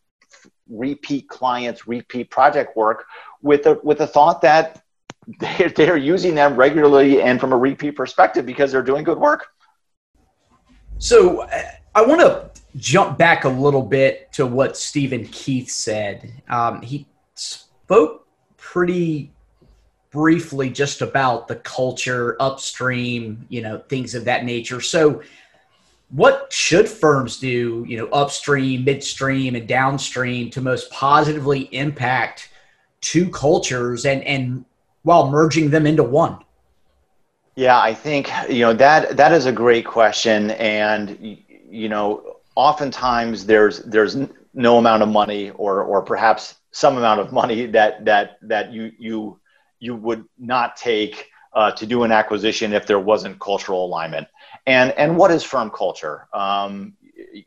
repeat 0.68 1.28
clients 1.28 1.86
repeat 1.86 2.30
project 2.30 2.76
work 2.76 3.04
with 3.42 3.64
the 3.64 3.78
with 3.82 3.98
the 3.98 4.06
thought 4.06 4.40
that 4.40 4.82
they're, 5.38 5.68
they're 5.70 5.96
using 5.96 6.34
them 6.34 6.56
regularly 6.56 7.22
and 7.22 7.40
from 7.40 7.52
a 7.52 7.56
repeat 7.56 7.92
perspective 7.92 8.46
because 8.46 8.72
they're 8.72 8.82
doing 8.82 9.04
good 9.04 9.18
work. 9.18 9.48
So 10.98 11.48
i 11.94 12.00
want 12.00 12.20
to 12.20 12.50
jump 12.76 13.18
back 13.18 13.44
a 13.44 13.48
little 13.48 13.82
bit 13.82 14.32
to 14.32 14.46
what 14.46 14.76
steven 14.76 15.26
keith 15.26 15.70
said. 15.70 16.32
Um, 16.48 16.80
he 16.80 17.06
spoke 17.34 18.26
pretty 18.56 19.32
briefly 20.10 20.70
just 20.70 21.02
about 21.02 21.48
the 21.48 21.56
culture 21.56 22.36
upstream, 22.40 23.44
you 23.48 23.62
know, 23.62 23.78
things 23.88 24.14
of 24.14 24.24
that 24.24 24.44
nature. 24.44 24.80
So, 24.80 25.22
what 26.10 26.52
should 26.52 26.88
firms 26.88 27.38
do, 27.38 27.86
you 27.88 27.96
know, 27.96 28.06
upstream, 28.08 28.84
midstream, 28.84 29.54
and 29.54 29.66
downstream 29.66 30.50
to 30.50 30.60
most 30.60 30.90
positively 30.90 31.62
impact 31.74 32.50
two 33.00 33.30
cultures? 33.30 34.04
And 34.04 34.22
and 34.24 34.64
while 35.02 35.30
merging 35.30 35.70
them 35.70 35.86
into 35.86 36.02
one? 36.02 36.38
Yeah, 37.54 37.78
I 37.78 37.92
think 37.92 38.30
you 38.48 38.60
know 38.60 38.72
that 38.74 39.16
that 39.16 39.32
is 39.32 39.46
a 39.46 39.52
great 39.52 39.84
question, 39.84 40.52
and 40.52 41.38
you 41.68 41.88
know, 41.88 42.36
oftentimes 42.54 43.44
there's 43.44 43.80
there's 43.80 44.16
no 44.54 44.78
amount 44.78 45.02
of 45.02 45.08
money 45.08 45.50
or 45.50 45.82
or 45.82 46.02
perhaps 46.02 46.56
some 46.70 46.96
amount 46.96 47.20
of 47.20 47.32
money 47.32 47.66
that 47.66 48.04
that 48.06 48.38
that 48.42 48.72
you 48.72 48.92
you 48.98 49.38
you 49.80 49.94
would 49.94 50.24
not 50.38 50.76
take 50.76 51.28
uh, 51.52 51.70
to 51.72 51.86
do 51.86 52.04
an 52.04 52.12
acquisition 52.12 52.72
if 52.72 52.86
there 52.86 52.98
wasn't 52.98 53.38
cultural 53.38 53.84
alignment. 53.84 54.26
And 54.66 54.92
and 54.92 55.16
what 55.16 55.30
is 55.30 55.42
firm 55.42 55.70
culture? 55.70 56.28
Um, 56.32 56.94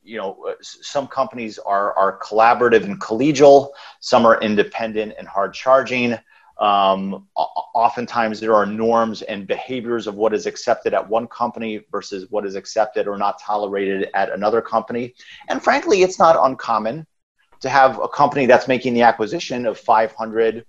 you 0.04 0.18
know, 0.18 0.54
some 0.62 1.08
companies 1.08 1.58
are 1.58 1.94
are 1.94 2.20
collaborative 2.20 2.84
and 2.84 3.00
collegial. 3.00 3.70
Some 4.00 4.26
are 4.26 4.40
independent 4.42 5.14
and 5.18 5.28
hard 5.28 5.54
charging. 5.54 6.18
Um, 6.60 7.28
oftentimes, 7.36 8.40
there 8.40 8.56
are 8.56 8.66
norms 8.66 9.22
and 9.24 9.46
behaviors 9.46 10.08
of 10.08 10.16
what 10.16 10.34
is 10.34 10.46
accepted 10.46 10.94
at 10.94 11.08
one 11.08 11.28
company 11.28 11.82
versus 11.92 12.30
what 12.30 12.46
is 12.46 12.56
accepted 12.56 13.08
or 13.08 13.18
not 13.18 13.40
tolerated 13.40 14.10
at 14.14 14.32
another 14.32 14.62
company. 14.62 15.14
And 15.50 15.62
frankly, 15.62 16.02
it's 16.02 16.18
not 16.18 16.38
uncommon 16.40 17.06
to 17.60 17.70
have 17.70 18.00
a 18.00 18.08
company 18.08 18.46
that's 18.46 18.68
making 18.68 18.94
the 18.94 19.02
acquisition 19.02 19.66
of 19.66 19.78
500, 19.78 20.66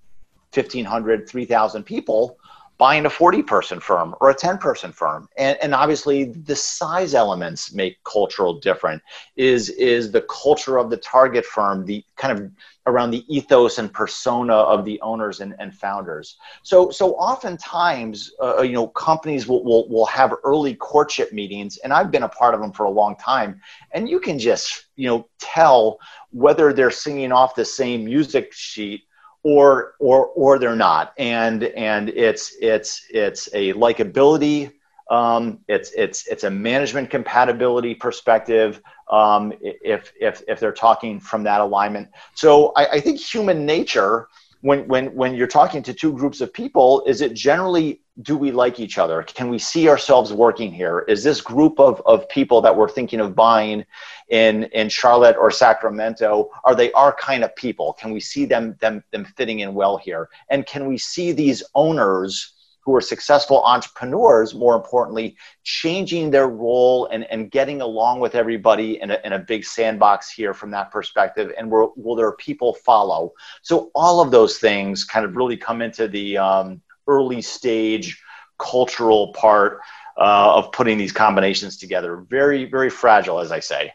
1,500, 0.53 1.29
3,000 1.29 1.83
people 1.85 2.38
buying 2.78 3.06
a 3.06 3.10
40 3.10 3.42
person 3.42 3.80
firm 3.80 4.14
or 4.20 4.30
a 4.30 4.34
10 4.34 4.58
person 4.58 4.92
firm. 4.92 5.28
And, 5.36 5.58
and 5.62 5.74
obviously 5.74 6.24
the 6.24 6.56
size 6.56 7.14
elements 7.14 7.72
make 7.72 8.02
cultural 8.04 8.60
different. 8.60 9.02
Is 9.36 9.70
is 9.70 10.10
the 10.12 10.22
culture 10.22 10.78
of 10.78 10.90
the 10.90 10.96
target 10.98 11.44
firm 11.44 11.84
the 11.84 12.04
kind 12.16 12.38
of 12.38 12.50
around 12.86 13.10
the 13.10 13.24
ethos 13.34 13.78
and 13.78 13.92
persona 13.92 14.54
of 14.54 14.84
the 14.84 15.00
owners 15.00 15.40
and, 15.40 15.54
and 15.58 15.74
founders. 15.74 16.36
So 16.62 16.90
so 16.90 17.14
oftentimes 17.14 18.32
uh, 18.42 18.62
you 18.62 18.72
know 18.72 18.88
companies 18.88 19.46
will, 19.46 19.64
will 19.64 19.88
will 19.88 20.06
have 20.06 20.34
early 20.44 20.74
courtship 20.74 21.32
meetings 21.32 21.78
and 21.78 21.92
i've 21.92 22.10
been 22.10 22.22
a 22.22 22.28
part 22.28 22.54
of 22.54 22.60
them 22.60 22.72
for 22.72 22.84
a 22.84 22.90
long 22.90 23.16
time 23.16 23.60
and 23.92 24.08
you 24.08 24.20
can 24.20 24.38
just 24.38 24.86
you 24.96 25.08
know 25.08 25.28
tell 25.38 25.98
whether 26.30 26.72
they're 26.72 26.90
singing 26.90 27.32
off 27.32 27.54
the 27.54 27.64
same 27.64 28.04
music 28.04 28.52
sheet 28.52 29.02
or 29.46 29.94
or 30.00 30.26
or 30.26 30.59
they're 30.59 30.74
not. 30.74 31.12
And 31.18 31.62
and 31.62 32.09
it's 32.09 32.56
it's 32.61 33.06
it's 33.11 33.48
a 33.52 33.72
likability 33.74 34.72
um, 35.09 35.61
it's 35.68 35.92
it's 35.92 36.26
it's 36.26 36.44
a 36.44 36.50
management 36.50 37.11
compatibility 37.11 37.94
perspective 37.94 38.80
um, 39.11 39.52
if 39.61 40.12
if 40.20 40.42
if 40.48 40.59
they're 40.59 40.72
talking 40.72 41.20
from 41.20 41.44
that 41.44 41.61
alignment. 41.61 42.09
So 42.35 42.72
I, 42.76 42.87
I 42.96 43.00
think 43.00 43.20
human 43.20 43.64
nature 43.64 44.26
when 44.60 44.86
when 44.88 45.14
when 45.14 45.34
you're 45.34 45.46
talking 45.46 45.82
to 45.82 45.92
two 45.94 46.12
groups 46.12 46.40
of 46.40 46.52
people 46.52 47.02
is 47.06 47.20
it 47.20 47.34
generally 47.34 48.00
do 48.22 48.36
we 48.36 48.50
like 48.50 48.80
each 48.80 48.96
other? 48.96 49.22
Can 49.22 49.50
we 49.50 49.58
see 49.58 49.88
ourselves 49.88 50.32
working 50.32 50.72
here? 50.72 51.00
Is 51.00 51.22
this 51.22 51.42
group 51.42 51.78
of, 51.78 52.00
of 52.06 52.26
people 52.30 52.62
that 52.62 52.74
we're 52.74 52.88
thinking 52.88 53.20
of 53.20 53.34
buying 53.34 53.84
in 54.30 54.64
in 54.64 54.88
charlotte 54.88 55.36
or 55.36 55.50
sacramento 55.50 56.50
are 56.64 56.74
they 56.74 56.90
our 56.92 57.12
kind 57.12 57.44
of 57.44 57.54
people? 57.56 57.92
Can 57.92 58.12
we 58.12 58.20
see 58.20 58.46
them 58.46 58.76
them 58.80 59.04
them 59.10 59.24
fitting 59.36 59.60
in 59.60 59.74
well 59.74 59.98
here? 59.98 60.30
And 60.48 60.66
can 60.66 60.86
we 60.86 60.96
see 60.96 61.32
these 61.32 61.62
owners 61.74 62.54
who 62.87 62.94
are 62.94 63.01
successful 63.01 63.64
entrepreneurs, 63.64 64.55
more 64.55 64.77
importantly, 64.77 65.37
changing 65.64 66.31
their 66.31 66.46
role 66.46 67.07
and, 67.07 67.25
and 67.25 67.51
getting 67.51 67.81
along 67.81 68.20
with 68.20 68.37
everybody 68.37 69.01
in 69.01 69.11
a, 69.11 69.18
in 69.25 69.33
a 69.33 69.38
big 69.40 69.64
sandbox 69.64 70.31
here 70.31 70.55
from 70.55 70.70
that 70.70 70.92
perspective? 70.92 71.53
And 71.59 71.68
will, 71.68 71.92
will 71.96 72.14
their 72.14 72.33
people 72.37 72.75
follow? 72.75 73.33
So, 73.62 73.90
all 73.96 74.20
of 74.20 74.31
those 74.31 74.59
things 74.59 75.03
kind 75.03 75.27
of 75.27 75.35
really 75.35 75.57
come 75.57 75.83
into 75.83 76.07
the 76.07 76.38
um, 76.38 76.81
early 77.09 77.42
stage 77.42 78.22
cultural 78.57 79.33
part 79.33 79.81
uh, 80.16 80.55
of 80.55 80.70
putting 80.70 80.96
these 80.96 81.12
combinations 81.12 81.77
together. 81.77 82.25
Very, 82.31 82.66
very 82.66 82.88
fragile, 82.88 83.40
as 83.40 83.51
I 83.51 83.59
say. 83.59 83.92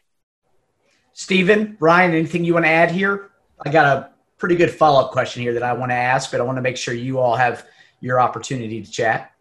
Stephen, 1.13 1.77
Ryan, 1.79 2.11
anything 2.11 2.43
you 2.43 2.53
want 2.53 2.65
to 2.65 2.69
add 2.69 2.91
here? 2.91 3.31
I 3.65 3.71
got 3.71 3.85
a 3.85 4.09
pretty 4.37 4.55
good 4.55 4.71
follow 4.71 4.99
up 4.99 5.11
question 5.11 5.41
here 5.41 5.53
that 5.53 5.63
I 5.63 5.71
want 5.71 5.91
to 5.91 5.95
ask, 5.95 6.29
but 6.29 6.41
I 6.41 6.43
want 6.43 6.57
to 6.57 6.61
make 6.61 6.75
sure 6.75 6.93
you 6.93 7.19
all 7.19 7.37
have 7.37 7.65
your 8.01 8.19
opportunity 8.19 8.81
to 8.81 8.91
chat. 8.91 9.31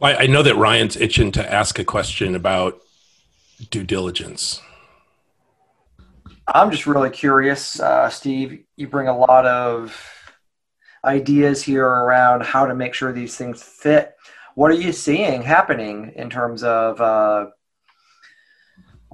I, 0.00 0.26
know 0.26 0.42
that 0.42 0.56
Ryan's 0.56 0.96
itching 0.96 1.30
to 1.32 1.52
ask 1.52 1.78
a 1.78 1.84
question 1.84 2.34
about 2.34 2.80
due 3.70 3.84
diligence. 3.84 4.60
I'm 6.48 6.72
just 6.72 6.86
really 6.86 7.10
curious, 7.10 7.78
uh, 7.78 8.08
Steve. 8.10 8.64
You 8.74 8.88
bring 8.88 9.06
a 9.06 9.16
lot 9.16 9.46
of 9.46 9.96
ideas 11.04 11.62
here 11.62 11.86
around 11.86 12.42
how 12.42 12.66
to 12.66 12.74
make 12.74 12.94
sure 12.94 13.12
these 13.12 13.36
things 13.36 13.62
fit. 13.62 14.14
What 14.54 14.70
are 14.72 14.74
you 14.74 14.92
seeing 14.92 15.42
happening 15.42 16.12
in 16.16 16.30
terms 16.30 16.64
of 16.64 17.00
uh, 17.00 17.46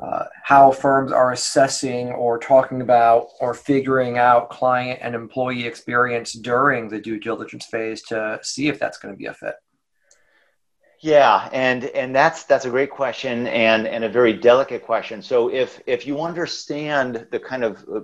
uh, 0.02 0.24
how 0.44 0.70
firms 0.70 1.12
are 1.12 1.32
assessing 1.32 2.11
or 2.11 2.38
talking 2.38 2.80
about 2.82 3.28
or 3.40 3.54
figuring 3.54 4.18
out 4.18 4.50
client 4.50 5.00
and 5.02 5.14
employee 5.14 5.66
experience 5.66 6.32
during 6.32 6.88
the 6.88 7.00
due 7.00 7.18
diligence 7.18 7.66
phase 7.66 8.02
to 8.02 8.38
see 8.42 8.68
if 8.68 8.78
that's 8.78 8.98
going 8.98 9.12
to 9.12 9.18
be 9.18 9.26
a 9.26 9.34
fit? 9.34 9.54
Yeah, 11.00 11.48
and 11.52 11.84
and 11.84 12.14
that's 12.14 12.44
that's 12.44 12.64
a 12.64 12.70
great 12.70 12.90
question 12.90 13.46
and 13.46 13.87
and 13.87 14.02
a 14.02 14.08
very 14.08 14.32
delicate 14.32 14.84
question. 14.84 15.22
So 15.22 15.48
if 15.48 15.80
if 15.87 16.06
you 16.06 16.20
understand 16.20 17.26
the 17.30 17.38
kind 17.38 17.62
of 17.62 17.84
uh, 17.92 18.00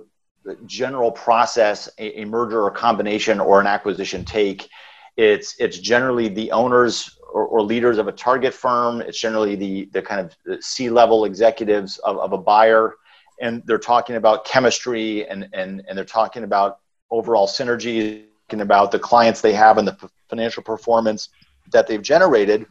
general 0.65 1.11
process 1.11 1.89
a, 1.97 2.21
a 2.21 2.25
merger 2.25 2.61
or 2.61 2.71
combination 2.71 3.39
or 3.39 3.59
an 3.59 3.67
acquisition 3.67 4.23
take, 4.23 4.69
it's 5.17 5.55
it's 5.59 5.77
generally 5.77 6.29
the 6.29 6.51
owners 6.51 7.17
or, 7.35 7.45
or, 7.47 7.61
leaders 7.61 7.97
of 7.97 8.07
a 8.07 8.13
target 8.13 8.53
firm. 8.53 9.01
It's 9.01 9.19
generally 9.19 9.57
the, 9.57 9.89
the 9.91 10.01
kind 10.01 10.21
of 10.21 10.63
C 10.63 10.89
level 10.89 11.25
executives 11.25 11.97
of, 11.97 12.17
of 12.17 12.31
a 12.31 12.37
buyer. 12.37 12.95
And 13.41 13.61
they're 13.65 13.77
talking 13.77 14.15
about 14.15 14.45
chemistry 14.45 15.27
and, 15.27 15.49
and, 15.51 15.83
and 15.85 15.97
they're 15.97 16.05
talking 16.05 16.45
about 16.45 16.79
overall 17.11 17.45
synergy, 17.45 18.23
talking 18.47 18.61
about 18.61 18.89
the 18.89 18.99
clients 18.99 19.41
they 19.41 19.51
have 19.51 19.77
and 19.77 19.85
the 19.85 20.09
financial 20.29 20.63
performance 20.63 21.27
that 21.73 21.87
they've 21.87 22.01
generated. 22.01 22.65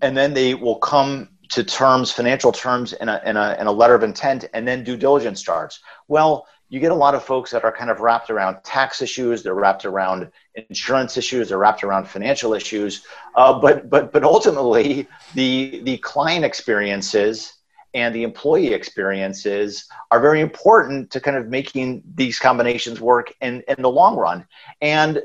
And 0.00 0.16
then 0.16 0.32
they 0.32 0.54
will 0.54 0.76
come 0.76 1.30
to 1.50 1.64
terms, 1.64 2.12
financial 2.12 2.52
terms, 2.52 2.92
in 2.92 3.08
a, 3.08 3.20
in 3.26 3.36
a, 3.36 3.56
in 3.58 3.66
a 3.66 3.72
letter 3.72 3.96
of 3.96 4.04
intent, 4.04 4.44
and 4.54 4.68
then 4.68 4.84
due 4.84 4.96
diligence 4.96 5.40
starts. 5.40 5.80
Well, 6.06 6.46
you 6.74 6.80
get 6.80 6.90
a 6.90 6.94
lot 6.94 7.14
of 7.14 7.22
folks 7.22 7.52
that 7.52 7.62
are 7.62 7.70
kind 7.70 7.88
of 7.88 8.00
wrapped 8.00 8.30
around 8.30 8.56
tax 8.64 9.00
issues, 9.00 9.44
they're 9.44 9.54
wrapped 9.54 9.84
around 9.84 10.28
insurance 10.68 11.16
issues, 11.16 11.48
they're 11.48 11.58
wrapped 11.58 11.84
around 11.84 12.08
financial 12.08 12.52
issues. 12.52 13.04
Uh, 13.36 13.56
but 13.60 13.88
but 13.88 14.12
but 14.12 14.24
ultimately, 14.24 15.06
the 15.34 15.80
the 15.84 15.98
client 15.98 16.44
experiences 16.44 17.54
and 17.94 18.12
the 18.12 18.24
employee 18.24 18.74
experiences 18.74 19.86
are 20.10 20.18
very 20.18 20.40
important 20.40 21.12
to 21.12 21.20
kind 21.20 21.36
of 21.36 21.46
making 21.46 22.02
these 22.16 22.40
combinations 22.40 23.00
work 23.00 23.32
in, 23.40 23.62
in 23.68 23.80
the 23.80 23.88
long 23.88 24.16
run. 24.16 24.44
And 24.80 25.22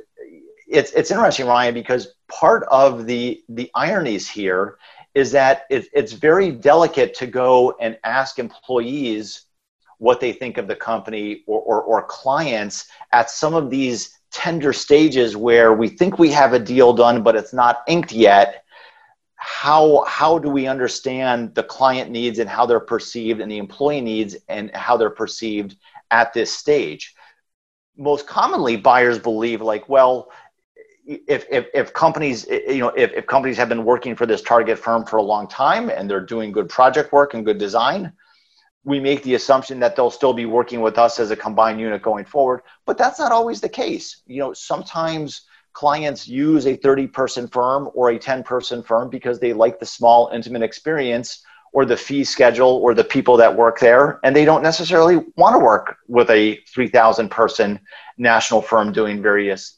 it's 0.68 0.92
it's 0.92 1.10
interesting, 1.10 1.48
Ryan, 1.48 1.74
because 1.74 2.14
part 2.28 2.64
of 2.70 3.08
the 3.08 3.44
the 3.50 3.72
ironies 3.74 4.30
here 4.30 4.78
is 5.16 5.32
that 5.32 5.64
it, 5.72 5.88
it's 5.94 6.14
very 6.14 6.52
delicate 6.52 7.16
to 7.16 7.26
go 7.26 7.76
and 7.82 7.98
ask 8.04 8.38
employees 8.38 9.48
what 10.00 10.20
they 10.20 10.32
think 10.32 10.58
of 10.58 10.68
the 10.68 10.76
company 10.76 11.44
or, 11.46 11.62
or, 11.62 11.82
or 11.84 12.04
clients 12.04 12.88
at 13.12 13.30
some 13.30 13.54
of 13.54 13.70
these 13.70 14.18
tender 14.32 14.74
stages 14.74 15.38
where 15.38 15.74
we 15.74 15.88
think 15.88 16.18
we 16.18 16.32
have 16.32 16.54
a 16.54 16.60
deal 16.60 16.94
done 16.94 17.22
but 17.22 17.36
it's 17.36 17.54
not 17.54 17.84
inked 17.88 18.12
yet. 18.12 18.64
How 19.36 20.04
how 20.06 20.40
do 20.40 20.50
we 20.50 20.68
understand 20.68 21.56
the 21.56 21.64
client 21.64 22.12
needs 22.12 22.40
and 22.40 22.50
how 22.50 22.66
they're 22.66 22.80
perceived 22.80 23.40
and 23.40 23.52
the 23.52 23.58
employee 23.58 24.02
needs 24.02 24.36
and 24.48 24.74
how 24.76 24.98
they're 24.98 25.10
perceived 25.10 25.78
at 26.12 26.34
this 26.34 26.52
stage? 26.52 27.16
Most 27.98 28.28
commonly 28.28 28.76
buyers 28.78 29.20
believe 29.20 29.62
like 29.62 29.88
well 29.88 30.32
if, 31.06 31.46
if, 31.50 31.66
if 31.74 31.92
companies 31.94 32.46
you 32.48 32.80
know 32.80 32.90
if, 32.90 33.12
if 33.14 33.26
companies 33.28 33.58
have 33.58 33.70
been 33.70 33.84
working 33.84 34.16
for 34.16 34.26
this 34.26 34.42
target 34.42 34.78
firm 34.78 35.06
for 35.06 35.18
a 35.18 35.24
long 35.24 35.48
time 35.48 35.90
and 35.90 36.10
they're 36.10 36.26
doing 36.26 36.52
good 36.52 36.70
project 36.70 37.12
work 37.12 37.34
and 37.34 37.46
good 37.46 37.58
design 37.58 38.14
we 38.84 39.00
make 39.00 39.24
the 39.24 39.36
assumption 39.36 39.80
that 39.80 39.96
they'll 39.96 40.12
still 40.12 40.34
be 40.34 40.46
working 40.46 40.82
with 40.82 40.98
us 40.98 41.20
as 41.20 41.32
a 41.32 41.36
combined 41.36 41.80
unit 41.80 42.02
going 42.02 42.26
forward 42.26 42.62
but 42.86 42.98
that's 42.98 43.20
not 43.20 43.32
always 43.32 43.62
the 43.62 43.70
case. 43.70 44.22
You 44.26 44.40
know 44.40 44.54
sometimes 44.54 45.42
clients 45.74 46.28
use 46.28 46.66
a 46.66 46.76
30 46.76 47.08
person 47.08 47.48
firm 47.48 47.90
or 47.94 48.10
a 48.10 48.20
10 48.20 48.44
person 48.44 48.82
firm 48.82 49.10
because 49.10 49.40
they 49.40 49.54
like 49.54 49.80
the 49.80 49.86
small 49.86 50.30
intimate 50.34 50.64
experience 50.64 51.44
or 51.72 51.86
the 51.86 51.96
fee 51.96 52.24
schedule 52.24 52.80
or 52.84 52.94
the 52.94 53.04
people 53.04 53.38
that 53.38 53.56
work 53.56 53.80
there 53.80 54.20
and 54.24 54.36
they 54.36 54.46
don't 54.46 54.64
necessarily 54.64 55.18
want 55.38 55.54
to 55.54 55.60
work 55.60 55.98
with 56.08 56.30
a 56.32 56.56
3000 56.74 57.30
person 57.30 57.80
national 58.18 58.62
firm 58.62 58.92
doing 58.92 59.22
various 59.22 59.78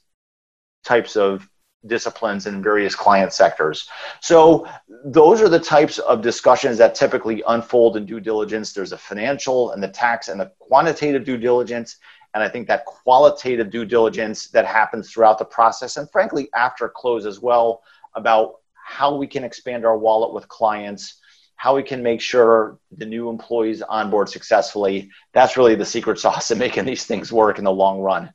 types 0.84 1.16
of 1.16 1.48
disciplines 1.88 2.46
in 2.46 2.62
various 2.62 2.96
client 2.96 3.34
sectors. 3.34 3.90
So 4.20 4.68
those 5.06 5.42
are 5.42 5.50
the 5.50 5.60
types 5.60 6.00
of 6.00 6.22
discussions 6.22 6.78
that 6.78 6.96
typically 6.96 7.44
unfold 7.48 7.98
in 7.98 8.06
due 8.06 8.20
diligence. 8.20 8.74
There's 8.74 8.92
a 8.92 8.98
financial 8.98 9.72
and 9.72 9.82
the 9.82 9.88
tax 9.88 10.28
and 10.28 10.40
the 10.40 10.52
quantitative 10.60 11.26
due 11.26 11.38
diligence. 11.38 11.98
And 12.34 12.44
I 12.44 12.50
think 12.50 12.68
that 12.68 12.86
qualitative 12.86 13.70
due 13.72 13.86
diligence 13.86 14.50
that 14.50 14.66
happens 14.66 15.12
throughout 15.12 15.40
the 15.40 15.46
process 15.46 15.98
and 15.98 16.10
frankly 16.12 16.50
after 16.56 16.88
close 16.88 17.26
as 17.26 17.40
well 17.40 17.82
about 18.16 18.56
how 18.74 19.16
we 19.16 19.28
can 19.28 19.44
expand 19.44 19.86
our 19.86 19.98
wallet 19.98 20.34
with 20.34 20.48
clients, 20.48 21.20
how 21.56 21.76
we 21.76 21.84
can 21.84 22.02
make 22.04 22.22
sure 22.22 22.78
the 22.98 23.06
new 23.06 23.30
employees 23.30 23.82
onboard 23.82 24.30
successfully. 24.30 25.10
That's 25.34 25.58
really 25.58 25.76
the 25.76 25.86
secret 25.86 26.20
sauce 26.26 26.52
in 26.52 26.58
making 26.58 26.86
these 26.86 27.06
things 27.06 27.32
work 27.32 27.58
in 27.58 27.64
the 27.64 27.72
long 27.72 28.02
run. 28.02 28.34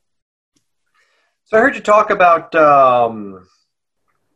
So 1.47 1.57
I 1.57 1.61
heard 1.61 1.75
you 1.75 1.81
talk 1.81 2.09
about 2.09 2.53
um, 2.55 3.47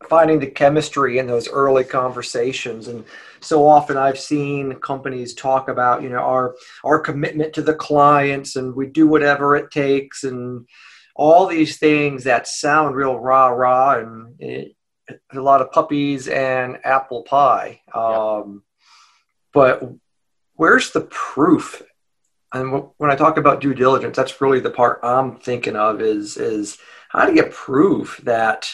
finding 0.07 0.39
the 0.39 0.47
chemistry 0.47 1.17
in 1.17 1.27
those 1.27 1.49
early 1.49 1.83
conversations, 1.83 2.87
and 2.87 3.03
so 3.41 3.67
often 3.67 3.97
I've 3.97 4.17
seen 4.17 4.75
companies 4.75 5.33
talk 5.33 5.67
about 5.67 6.03
you 6.03 6.09
know 6.09 6.19
our 6.19 6.55
our 6.85 6.99
commitment 6.99 7.51
to 7.55 7.63
the 7.63 7.73
clients, 7.73 8.55
and 8.55 8.73
we 8.73 8.87
do 8.87 9.07
whatever 9.07 9.57
it 9.57 9.71
takes, 9.71 10.23
and 10.23 10.65
all 11.13 11.47
these 11.47 11.77
things 11.77 12.23
that 12.23 12.47
sound 12.47 12.95
real 12.95 13.19
rah 13.19 13.47
rah, 13.47 13.99
and 13.99 14.35
it, 14.39 14.77
a 15.33 15.41
lot 15.41 15.59
of 15.59 15.73
puppies 15.73 16.29
and 16.29 16.77
apple 16.85 17.23
pie. 17.23 17.81
Um, 17.93 18.63
But 19.53 19.83
where's 20.55 20.91
the 20.91 21.01
proof? 21.01 21.83
And 22.53 22.89
when 22.97 23.11
I 23.11 23.15
talk 23.15 23.37
about 23.37 23.61
due 23.61 23.73
diligence, 23.73 24.15
that's 24.15 24.41
really 24.41 24.61
the 24.61 24.71
part 24.71 24.99
I'm 25.03 25.37
thinking 25.37 25.75
of 25.75 26.01
is 26.01 26.37
is 26.37 26.77
how 27.11 27.25
do 27.25 27.35
you 27.35 27.43
prove 27.43 28.19
that 28.23 28.71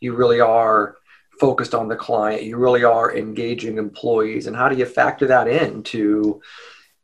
you 0.00 0.14
really 0.14 0.40
are 0.40 0.96
focused 1.38 1.74
on 1.74 1.88
the 1.88 1.96
client? 1.96 2.42
You 2.42 2.56
really 2.56 2.84
are 2.84 3.16
engaging 3.16 3.78
employees 3.78 4.46
and 4.46 4.56
how 4.56 4.68
do 4.68 4.76
you 4.76 4.86
factor 4.86 5.26
that 5.28 5.48
into 5.48 6.40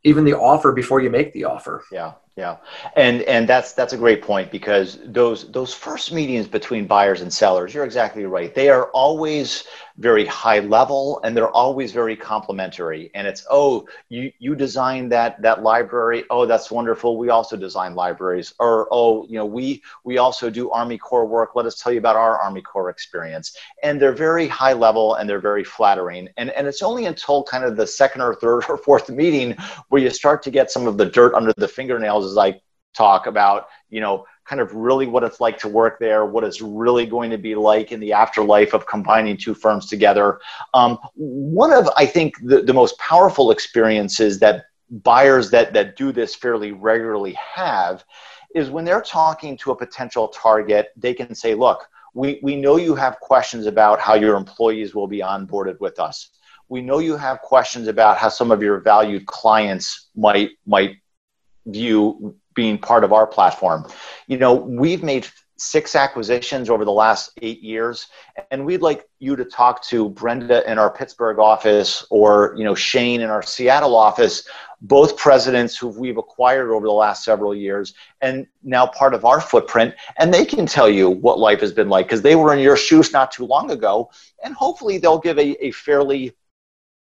even 0.03 0.25
the 0.25 0.33
offer 0.33 0.71
before 0.71 1.01
you 1.01 1.09
make 1.09 1.33
the 1.33 1.45
offer? 1.45 1.83
Yeah 1.91 2.13
yeah. 2.35 2.57
And 2.97 3.21
and 3.23 3.47
that's 3.47 3.73
that's 3.73 3.93
a 3.93 3.97
great 3.97 4.21
point 4.21 4.51
because 4.51 4.99
those 5.05 5.49
those 5.51 5.73
first 5.73 6.11
meetings 6.11 6.47
between 6.47 6.85
buyers 6.85 7.21
and 7.21 7.33
sellers 7.33 7.73
you're 7.73 7.85
exactly 7.85 8.25
right. 8.25 8.53
They 8.53 8.69
are 8.69 8.89
always 8.91 9.63
very 9.97 10.25
high 10.25 10.59
level 10.59 11.21
and 11.23 11.35
they're 11.35 11.49
always 11.49 11.91
very 11.91 12.15
complimentary. 12.15 13.11
And 13.15 13.25
it's 13.27 13.45
oh 13.49 13.87
you 14.09 14.31
you 14.39 14.55
designed 14.55 15.11
that 15.11 15.41
that 15.41 15.63
library. 15.63 16.25
Oh 16.29 16.45
that's 16.45 16.69
wonderful. 16.69 17.17
We 17.17 17.29
also 17.29 17.55
design 17.55 17.95
libraries. 17.95 18.53
Or 18.59 18.87
oh 18.91 19.25
you 19.27 19.37
know 19.37 19.45
we 19.45 19.81
we 20.03 20.17
also 20.17 20.49
do 20.49 20.69
army 20.71 20.97
corps 20.97 21.25
work. 21.25 21.55
Let 21.55 21.65
us 21.65 21.81
tell 21.81 21.93
you 21.93 21.99
about 21.99 22.17
our 22.17 22.39
army 22.39 22.61
corps 22.61 22.89
experience. 22.89 23.57
And 23.83 24.01
they're 24.01 24.11
very 24.11 24.47
high 24.47 24.73
level 24.73 25.15
and 25.15 25.29
they're 25.29 25.39
very 25.39 25.63
flattering. 25.63 26.29
And 26.37 26.49
and 26.51 26.67
it's 26.67 26.81
only 26.81 27.05
until 27.05 27.43
kind 27.43 27.63
of 27.63 27.77
the 27.77 27.87
second 27.87 28.21
or 28.21 28.35
third 28.35 28.65
or 28.69 28.77
fourth 28.77 29.09
meeting 29.09 29.55
where 29.89 30.01
you 30.01 30.09
start 30.09 30.43
to 30.43 30.51
get 30.51 30.71
some 30.71 30.87
of 30.87 30.97
the 30.97 31.05
dirt 31.05 31.33
under 31.33 31.53
the 31.57 31.67
fingernails 31.67 32.25
as 32.25 32.37
i 32.37 32.59
talk 32.95 33.27
about 33.27 33.67
you 33.89 33.99
know 33.99 34.25
kind 34.45 34.61
of 34.61 34.73
really 34.73 35.07
what 35.07 35.23
it's 35.23 35.39
like 35.39 35.57
to 35.59 35.67
work 35.67 35.99
there, 35.99 36.25
what 36.25 36.43
it's 36.43 36.61
really 36.61 37.05
going 37.05 37.31
to 37.31 37.37
be 37.37 37.55
like 37.55 37.91
in 37.91 37.99
the 37.99 38.13
afterlife 38.13 38.73
of 38.73 38.85
combining 38.85 39.35
two 39.37 39.53
firms 39.53 39.87
together. 39.87 40.39
Um, 40.73 40.97
one 41.15 41.73
of, 41.73 41.89
I 41.97 42.05
think, 42.05 42.35
the, 42.43 42.61
the 42.61 42.73
most 42.73 42.97
powerful 42.99 43.51
experiences 43.51 44.39
that 44.39 44.65
buyers 44.89 45.49
that, 45.51 45.73
that 45.73 45.95
do 45.95 46.11
this 46.11 46.35
fairly 46.35 46.71
regularly 46.71 47.33
have 47.33 48.05
is 48.53 48.69
when 48.69 48.85
they're 48.85 49.01
talking 49.01 49.57
to 49.57 49.71
a 49.71 49.75
potential 49.75 50.27
target, 50.29 50.89
they 50.95 51.13
can 51.13 51.35
say, 51.35 51.55
look, 51.55 51.87
We, 52.13 52.39
we 52.41 52.55
know 52.55 52.77
you 52.77 52.95
have 52.95 53.19
questions 53.19 53.65
about 53.65 53.99
how 53.99 54.15
your 54.15 54.35
employees 54.37 54.95
will 54.95 55.09
be 55.15 55.21
onboarded 55.21 55.77
with 55.81 55.99
us. 55.99 56.17
We 56.69 56.81
know 56.81 56.99
you 56.99 57.17
have 57.17 57.37
questions 57.41 57.87
about 57.89 58.17
how 58.21 58.29
some 58.29 58.53
of 58.53 58.61
your 58.61 58.79
valued 58.79 59.25
clients 59.25 60.09
might 60.15 60.51
might 60.65 60.93
view 61.65 62.35
being 62.55 62.77
part 62.77 63.03
of 63.03 63.13
our 63.13 63.27
platform. 63.27 63.85
You 64.27 64.37
know, 64.37 64.53
we've 64.53 65.03
made 65.03 65.27
six 65.57 65.95
acquisitions 65.95 66.69
over 66.69 66.83
the 66.83 66.91
last 66.91 67.31
eight 67.41 67.61
years 67.61 68.07
and 68.51 68.65
we'd 68.65 68.81
like 68.81 69.07
you 69.19 69.37
to 69.37 69.45
talk 69.45 69.81
to 69.81 70.09
brenda 70.09 70.69
in 70.69 70.77
our 70.77 70.89
pittsburgh 70.89 71.39
office 71.39 72.05
or 72.09 72.53
you 72.57 72.65
know 72.65 72.75
shane 72.75 73.21
in 73.21 73.29
our 73.29 73.41
seattle 73.41 73.95
office 73.95 74.45
both 74.81 75.15
presidents 75.15 75.77
who 75.77 75.87
we've 75.87 76.17
acquired 76.17 76.71
over 76.71 76.85
the 76.85 76.91
last 76.91 77.23
several 77.23 77.55
years 77.55 77.93
and 78.21 78.45
now 78.63 78.85
part 78.85 79.13
of 79.13 79.23
our 79.23 79.39
footprint 79.39 79.95
and 80.17 80.33
they 80.33 80.43
can 80.43 80.65
tell 80.65 80.89
you 80.89 81.09
what 81.09 81.39
life 81.39 81.61
has 81.61 81.71
been 81.71 81.87
like 81.87 82.05
because 82.05 82.21
they 82.21 82.35
were 82.35 82.53
in 82.53 82.59
your 82.59 82.75
shoes 82.75 83.13
not 83.13 83.31
too 83.31 83.45
long 83.45 83.71
ago 83.71 84.09
and 84.43 84.53
hopefully 84.53 84.97
they'll 84.97 85.19
give 85.19 85.39
a, 85.39 85.65
a 85.65 85.71
fairly 85.71 86.35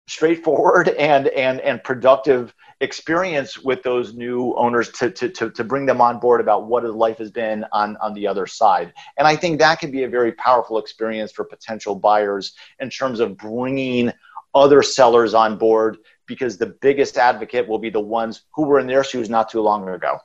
straightforward 0.07 0.89
and 0.99 1.27
and 1.27 1.59
and 1.61 1.83
productive 1.83 2.53
experience 2.79 3.57
with 3.57 3.81
those 3.81 4.13
new 4.13 4.53
owners 4.55 4.89
to, 4.91 5.09
to, 5.09 5.29
to, 5.29 5.49
to 5.49 5.63
bring 5.63 5.85
them 5.85 5.99
on 5.99 6.19
board 6.19 6.39
about 6.39 6.67
what 6.67 6.83
life 6.83 7.17
has 7.17 7.31
been 7.31 7.65
on, 7.71 7.97
on 7.97 8.13
the 8.13 8.27
other 8.27 8.45
side. 8.45 8.93
And 9.17 9.27
I 9.27 9.35
think 9.35 9.59
that 9.59 9.79
can 9.79 9.89
be 9.89 10.03
a 10.03 10.09
very 10.09 10.31
powerful 10.33 10.77
experience 10.77 11.31
for 11.31 11.43
potential 11.43 11.95
buyers 11.95 12.53
in 12.79 12.89
terms 12.89 13.19
of 13.19 13.35
bringing 13.37 14.13
other 14.53 14.83
sellers 14.83 15.33
on 15.33 15.57
board 15.57 15.97
because 16.27 16.57
the 16.57 16.67
biggest 16.81 17.17
advocate 17.17 17.67
will 17.67 17.79
be 17.79 17.89
the 17.89 17.99
ones 17.99 18.43
who 18.53 18.65
were 18.65 18.79
in 18.79 18.87
their 18.87 19.03
shoes 19.03 19.29
not 19.29 19.49
too 19.49 19.61
long 19.61 19.87
ago. 19.89 20.19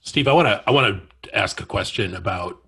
Steve, 0.00 0.28
I 0.28 0.32
want 0.32 0.46
to 0.46 0.62
I 0.66 0.70
want 0.70 1.02
to 1.22 1.36
ask 1.36 1.60
a 1.60 1.66
question 1.66 2.14
about 2.14 2.62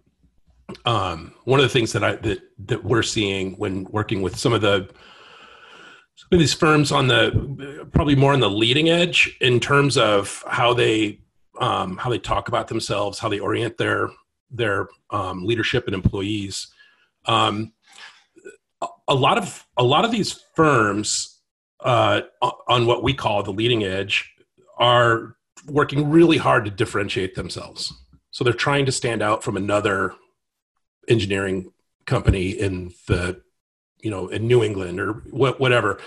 um, 0.84 1.32
one 1.44 1.60
of 1.60 1.62
the 1.62 1.68
things 1.68 1.92
that 1.92 2.02
I 2.02 2.16
that 2.16 2.40
that 2.66 2.84
we're 2.84 3.04
seeing 3.04 3.52
when 3.52 3.84
working 3.84 4.22
with 4.22 4.36
some 4.36 4.52
of 4.52 4.60
the 4.60 4.90
some 6.18 6.28
of 6.32 6.40
these 6.40 6.52
firms 6.52 6.90
on 6.90 7.06
the 7.06 7.88
probably 7.92 8.16
more 8.16 8.32
on 8.32 8.40
the 8.40 8.50
leading 8.50 8.88
edge 8.88 9.36
in 9.40 9.60
terms 9.60 9.96
of 9.96 10.42
how 10.48 10.74
they 10.74 11.20
um, 11.60 11.96
how 11.96 12.10
they 12.10 12.18
talk 12.18 12.48
about 12.48 12.66
themselves, 12.66 13.20
how 13.20 13.28
they 13.28 13.38
orient 13.38 13.78
their 13.78 14.10
their 14.50 14.88
um, 15.10 15.44
leadership 15.44 15.86
and 15.86 15.94
employees. 15.94 16.66
Um, 17.26 17.72
a 19.06 19.14
lot 19.14 19.38
of 19.38 19.64
a 19.76 19.84
lot 19.84 20.04
of 20.04 20.10
these 20.10 20.32
firms 20.56 21.40
uh, 21.84 22.22
on 22.66 22.86
what 22.86 23.04
we 23.04 23.14
call 23.14 23.44
the 23.44 23.52
leading 23.52 23.84
edge 23.84 24.28
are 24.76 25.36
working 25.66 26.10
really 26.10 26.36
hard 26.36 26.64
to 26.64 26.70
differentiate 26.72 27.36
themselves. 27.36 27.92
So 28.32 28.42
they're 28.42 28.52
trying 28.52 28.86
to 28.86 28.92
stand 28.92 29.22
out 29.22 29.44
from 29.44 29.56
another 29.56 30.14
engineering 31.06 31.72
company 32.06 32.50
in 32.50 32.92
the 33.06 33.40
you 34.00 34.10
know 34.10 34.28
in 34.28 34.46
New 34.46 34.62
England 34.62 35.00
or 35.00 35.14
wh- 35.14 35.58
whatever, 35.60 35.98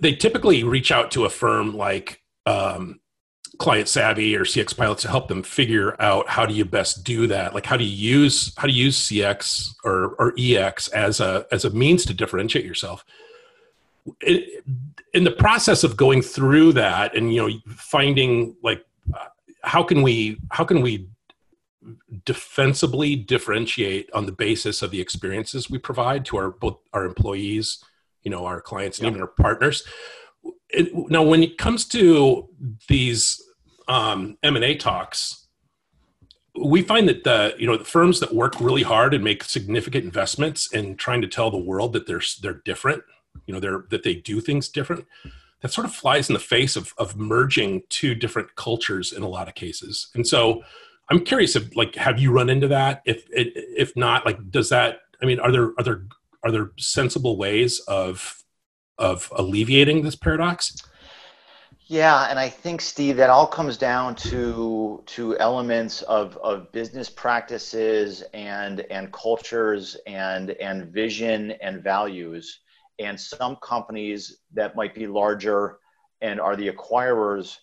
they 0.00 0.14
typically 0.14 0.64
reach 0.64 0.90
out 0.90 1.10
to 1.12 1.24
a 1.24 1.30
firm 1.30 1.76
like 1.76 2.22
um, 2.46 3.00
Client 3.58 3.88
Savvy 3.88 4.36
or 4.36 4.44
CX 4.44 4.76
Pilots 4.76 5.02
to 5.02 5.08
help 5.08 5.28
them 5.28 5.42
figure 5.42 6.00
out 6.00 6.28
how 6.28 6.46
do 6.46 6.54
you 6.54 6.64
best 6.64 7.04
do 7.04 7.26
that. 7.26 7.54
Like 7.54 7.66
how 7.66 7.76
do 7.76 7.84
you 7.84 8.20
use 8.20 8.54
how 8.56 8.66
do 8.66 8.72
you 8.72 8.86
use 8.86 9.08
CX 9.08 9.74
or 9.84 10.14
or 10.18 10.34
EX 10.38 10.88
as 10.88 11.20
a 11.20 11.46
as 11.50 11.64
a 11.64 11.70
means 11.70 12.04
to 12.06 12.14
differentiate 12.14 12.64
yourself. 12.64 13.04
In 15.14 15.24
the 15.24 15.30
process 15.30 15.84
of 15.84 15.96
going 15.96 16.22
through 16.22 16.72
that 16.74 17.16
and 17.16 17.34
you 17.34 17.48
know 17.48 17.58
finding 17.68 18.56
like 18.62 18.84
how 19.62 19.82
can 19.82 20.02
we 20.02 20.38
how 20.50 20.64
can 20.64 20.80
we 20.80 21.08
defensively 22.24 23.16
differentiate 23.16 24.10
on 24.12 24.26
the 24.26 24.32
basis 24.32 24.82
of 24.82 24.90
the 24.90 25.00
experiences 25.00 25.70
we 25.70 25.78
provide 25.78 26.24
to 26.24 26.36
our 26.36 26.50
both 26.50 26.78
our 26.92 27.04
employees 27.04 27.82
you 28.22 28.30
know 28.30 28.44
our 28.44 28.60
clients 28.60 28.98
and 28.98 29.04
yep. 29.04 29.12
even 29.12 29.22
our 29.22 29.28
partners 29.28 29.84
it, 30.70 30.90
now 31.10 31.22
when 31.22 31.42
it 31.42 31.58
comes 31.58 31.84
to 31.84 32.48
these 32.88 33.42
um, 33.88 34.36
m&a 34.42 34.74
talks 34.76 35.46
we 36.64 36.82
find 36.82 37.08
that 37.08 37.24
the 37.24 37.54
you 37.58 37.66
know 37.66 37.76
the 37.76 37.84
firms 37.84 38.20
that 38.20 38.34
work 38.34 38.60
really 38.60 38.82
hard 38.82 39.14
and 39.14 39.22
make 39.22 39.44
significant 39.44 40.04
investments 40.04 40.72
in 40.72 40.96
trying 40.96 41.20
to 41.20 41.28
tell 41.28 41.50
the 41.50 41.56
world 41.56 41.92
that 41.92 42.06
they're 42.06 42.22
they're 42.42 42.60
different 42.64 43.02
you 43.46 43.54
know 43.54 43.60
they're 43.60 43.84
that 43.90 44.02
they 44.02 44.14
do 44.14 44.40
things 44.40 44.68
different 44.68 45.06
that 45.60 45.72
sort 45.72 45.86
of 45.86 45.94
flies 45.94 46.28
in 46.28 46.34
the 46.34 46.40
face 46.40 46.76
of 46.76 46.92
of 46.98 47.16
merging 47.16 47.82
two 47.88 48.14
different 48.14 48.54
cultures 48.56 49.12
in 49.12 49.22
a 49.22 49.28
lot 49.28 49.48
of 49.48 49.54
cases 49.54 50.08
and 50.14 50.26
so 50.26 50.62
I'm 51.10 51.24
curious 51.24 51.56
if 51.56 51.74
like 51.76 51.94
have 51.96 52.18
you 52.18 52.32
run 52.32 52.50
into 52.50 52.68
that? 52.68 53.02
If 53.04 53.24
if 53.30 53.96
not, 53.96 54.26
like 54.26 54.50
does 54.50 54.68
that? 54.70 55.00
I 55.22 55.26
mean, 55.26 55.40
are 55.40 55.50
there 55.50 55.72
are 55.78 55.84
there 55.84 56.02
are 56.44 56.52
there 56.52 56.70
sensible 56.78 57.36
ways 57.36 57.80
of 57.80 58.42
of 58.98 59.32
alleviating 59.36 60.02
this 60.02 60.16
paradox? 60.16 60.76
Yeah, 61.90 62.26
and 62.28 62.38
I 62.38 62.50
think 62.50 62.82
Steve, 62.82 63.16
that 63.16 63.30
all 63.30 63.46
comes 63.46 63.78
down 63.78 64.14
to 64.16 65.02
to 65.06 65.38
elements 65.38 66.02
of, 66.02 66.36
of 66.38 66.70
business 66.70 67.08
practices 67.08 68.22
and 68.34 68.80
and 68.90 69.10
cultures 69.10 69.96
and 70.06 70.50
and 70.50 70.92
vision 70.92 71.52
and 71.62 71.82
values. 71.82 72.60
And 72.98 73.18
some 73.18 73.56
companies 73.62 74.40
that 74.52 74.76
might 74.76 74.94
be 74.94 75.06
larger 75.06 75.78
and 76.20 76.38
are 76.40 76.56
the 76.56 76.70
acquirers 76.70 77.56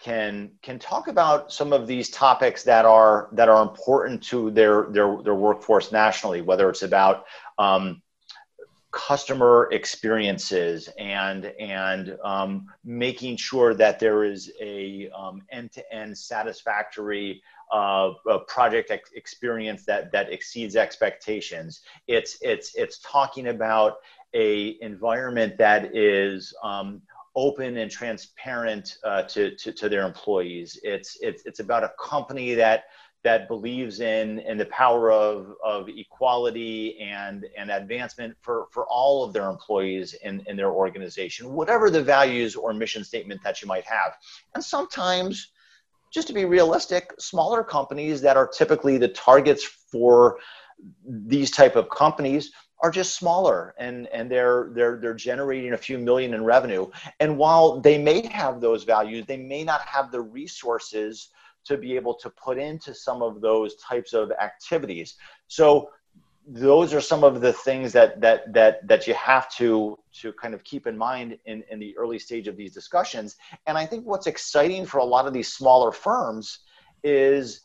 can 0.00 0.50
can 0.62 0.78
talk 0.78 1.08
about 1.08 1.52
some 1.52 1.72
of 1.72 1.86
these 1.86 2.08
topics 2.08 2.62
that 2.64 2.84
are 2.84 3.28
that 3.32 3.48
are 3.48 3.62
important 3.62 4.22
to 4.22 4.50
their 4.50 4.86
their 4.90 5.18
their 5.22 5.34
workforce 5.34 5.92
nationally, 5.92 6.40
whether 6.40 6.68
it's 6.70 6.82
about 6.82 7.24
um, 7.58 8.00
customer 8.92 9.68
experiences 9.72 10.88
and 10.98 11.46
and 11.60 12.16
um, 12.24 12.66
making 12.84 13.36
sure 13.36 13.74
that 13.74 14.00
there 14.00 14.24
is 14.24 14.50
a 14.60 15.08
um, 15.10 15.42
end-to-end 15.52 16.16
satisfactory 16.16 17.42
uh, 17.70 18.10
project 18.48 18.90
ex- 18.90 19.12
experience 19.12 19.84
that 19.84 20.10
that 20.12 20.32
exceeds 20.32 20.76
expectations. 20.76 21.82
It's 22.08 22.38
it's 22.40 22.74
it's 22.74 22.98
talking 23.00 23.48
about 23.48 23.98
a 24.34 24.76
environment 24.80 25.58
that 25.58 25.94
is 25.94 26.54
um, 26.62 27.02
open 27.36 27.76
and 27.76 27.90
transparent 27.90 28.96
uh, 29.04 29.22
to, 29.22 29.54
to, 29.56 29.72
to, 29.72 29.88
their 29.88 30.06
employees. 30.06 30.78
It's, 30.82 31.16
it's, 31.20 31.42
it's 31.46 31.60
about 31.60 31.84
a 31.84 31.92
company 32.00 32.54
that, 32.54 32.84
that 33.22 33.48
believes 33.48 34.00
in, 34.00 34.40
in 34.40 34.58
the 34.58 34.66
power 34.66 35.12
of, 35.12 35.54
of 35.64 35.88
equality 35.88 36.98
and, 37.00 37.46
and 37.56 37.70
advancement 37.70 38.34
for, 38.40 38.66
for 38.72 38.86
all 38.86 39.24
of 39.24 39.32
their 39.32 39.48
employees 39.48 40.14
in, 40.24 40.42
in 40.46 40.56
their 40.56 40.70
organization, 40.70 41.52
whatever 41.52 41.90
the 41.90 42.02
values 42.02 42.56
or 42.56 42.72
mission 42.72 43.04
statement 43.04 43.40
that 43.44 43.62
you 43.62 43.68
might 43.68 43.84
have. 43.84 44.14
And 44.54 44.64
sometimes, 44.64 45.52
just 46.12 46.26
to 46.28 46.32
be 46.32 46.44
realistic, 46.44 47.12
smaller 47.18 47.62
companies 47.62 48.20
that 48.22 48.36
are 48.36 48.48
typically 48.48 48.98
the 48.98 49.08
targets 49.08 49.64
for 49.64 50.38
these 51.06 51.50
type 51.50 51.76
of 51.76 51.88
companies 51.90 52.50
are 52.82 52.90
just 52.90 53.14
smaller 53.14 53.74
and 53.78 54.06
and 54.08 54.30
they're 54.30 54.70
they're 54.72 54.96
they're 54.96 55.14
generating 55.14 55.72
a 55.72 55.78
few 55.78 55.98
million 55.98 56.34
in 56.34 56.44
revenue. 56.44 56.88
And 57.20 57.36
while 57.36 57.80
they 57.80 57.98
may 57.98 58.26
have 58.26 58.60
those 58.60 58.84
values 58.84 59.26
they 59.26 59.36
may 59.36 59.64
not 59.64 59.82
have 59.82 60.10
the 60.10 60.20
resources 60.20 61.28
to 61.64 61.76
be 61.76 61.94
able 61.94 62.14
to 62.14 62.30
put 62.30 62.58
into 62.58 62.94
some 62.94 63.22
of 63.22 63.40
those 63.40 63.76
types 63.76 64.12
of 64.14 64.32
activities. 64.32 65.16
So 65.46 65.90
those 66.46 66.94
are 66.94 67.00
some 67.00 67.22
of 67.22 67.40
the 67.40 67.52
things 67.52 67.92
that 67.92 68.20
that 68.20 68.52
that 68.52 68.86
that 68.88 69.06
you 69.06 69.14
have 69.14 69.50
to 69.56 69.98
to 70.20 70.32
kind 70.32 70.54
of 70.54 70.64
keep 70.64 70.86
in 70.86 70.96
mind 70.96 71.38
in 71.44 71.62
in 71.70 71.78
the 71.78 71.96
early 71.98 72.18
stage 72.18 72.48
of 72.48 72.56
these 72.56 72.72
discussions. 72.72 73.36
And 73.66 73.76
i 73.76 73.84
think 73.84 74.06
what's 74.06 74.26
exciting 74.26 74.86
for 74.86 74.98
a 74.98 75.04
lot 75.04 75.26
of 75.26 75.32
these 75.32 75.52
smaller 75.52 75.92
firms 75.92 76.60
is 77.04 77.60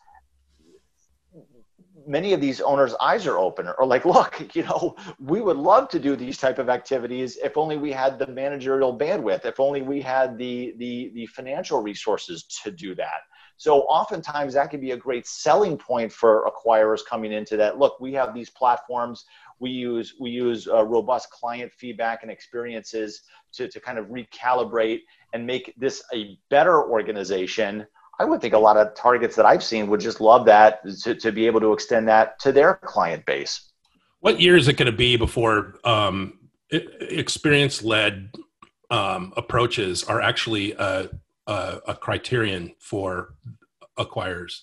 many 2.07 2.33
of 2.33 2.41
these 2.41 2.61
owners 2.61 2.93
eyes 3.01 3.25
are 3.27 3.37
open 3.37 3.67
or 3.77 3.85
like 3.85 4.05
look 4.05 4.43
you 4.55 4.63
know 4.63 4.95
we 5.19 5.41
would 5.41 5.57
love 5.57 5.89
to 5.89 5.99
do 5.99 6.15
these 6.15 6.37
type 6.37 6.59
of 6.59 6.69
activities 6.69 7.37
if 7.43 7.57
only 7.57 7.77
we 7.77 7.91
had 7.91 8.19
the 8.19 8.27
managerial 8.27 8.97
bandwidth 8.97 9.45
if 9.45 9.59
only 9.59 9.81
we 9.81 10.01
had 10.01 10.37
the 10.37 10.73
the 10.77 11.11
the 11.13 11.25
financial 11.27 11.81
resources 11.81 12.43
to 12.63 12.71
do 12.71 12.95
that. 12.95 13.21
So 13.57 13.81
oftentimes 13.83 14.53
that 14.55 14.69
can 14.69 14.81
be 14.81 14.91
a 14.91 14.97
great 14.97 15.25
selling 15.25 15.77
point 15.77 16.11
for 16.11 16.45
acquirers 16.49 16.99
coming 17.07 17.31
into 17.31 17.55
that 17.57 17.79
look 17.79 17.99
we 17.99 18.13
have 18.13 18.33
these 18.33 18.49
platforms. 18.49 19.25
We 19.59 19.69
use 19.69 20.15
we 20.19 20.31
use 20.31 20.67
uh, 20.67 20.83
robust 20.83 21.29
client 21.29 21.71
feedback 21.71 22.23
and 22.23 22.31
experiences 22.31 23.21
to, 23.53 23.69
to 23.69 23.79
kind 23.79 23.97
of 23.97 24.07
recalibrate 24.07 24.99
and 25.33 25.45
make 25.45 25.73
this 25.77 26.03
a 26.13 26.37
better 26.49 26.83
organization 26.89 27.87
I 28.19 28.25
would 28.25 28.41
think 28.41 28.53
a 28.53 28.59
lot 28.59 28.77
of 28.77 28.95
targets 28.95 29.35
that 29.35 29.45
I've 29.45 29.63
seen 29.63 29.87
would 29.87 29.99
just 29.99 30.21
love 30.21 30.45
that 30.45 30.81
to, 31.03 31.15
to 31.15 31.31
be 31.31 31.45
able 31.47 31.59
to 31.61 31.73
extend 31.73 32.07
that 32.07 32.39
to 32.39 32.51
their 32.51 32.75
client 32.75 33.25
base. 33.25 33.71
What 34.19 34.39
year 34.39 34.55
is 34.55 34.67
it 34.67 34.77
going 34.77 34.91
to 34.91 34.97
be 34.97 35.17
before 35.17 35.75
um, 35.83 36.39
experience 36.71 37.83
led 37.83 38.31
um, 38.89 39.33
approaches 39.35 40.03
are 40.03 40.21
actually 40.21 40.73
a, 40.73 41.09
a, 41.47 41.79
a 41.87 41.95
criterion 41.95 42.73
for 42.79 43.35
acquirers? 43.99 44.61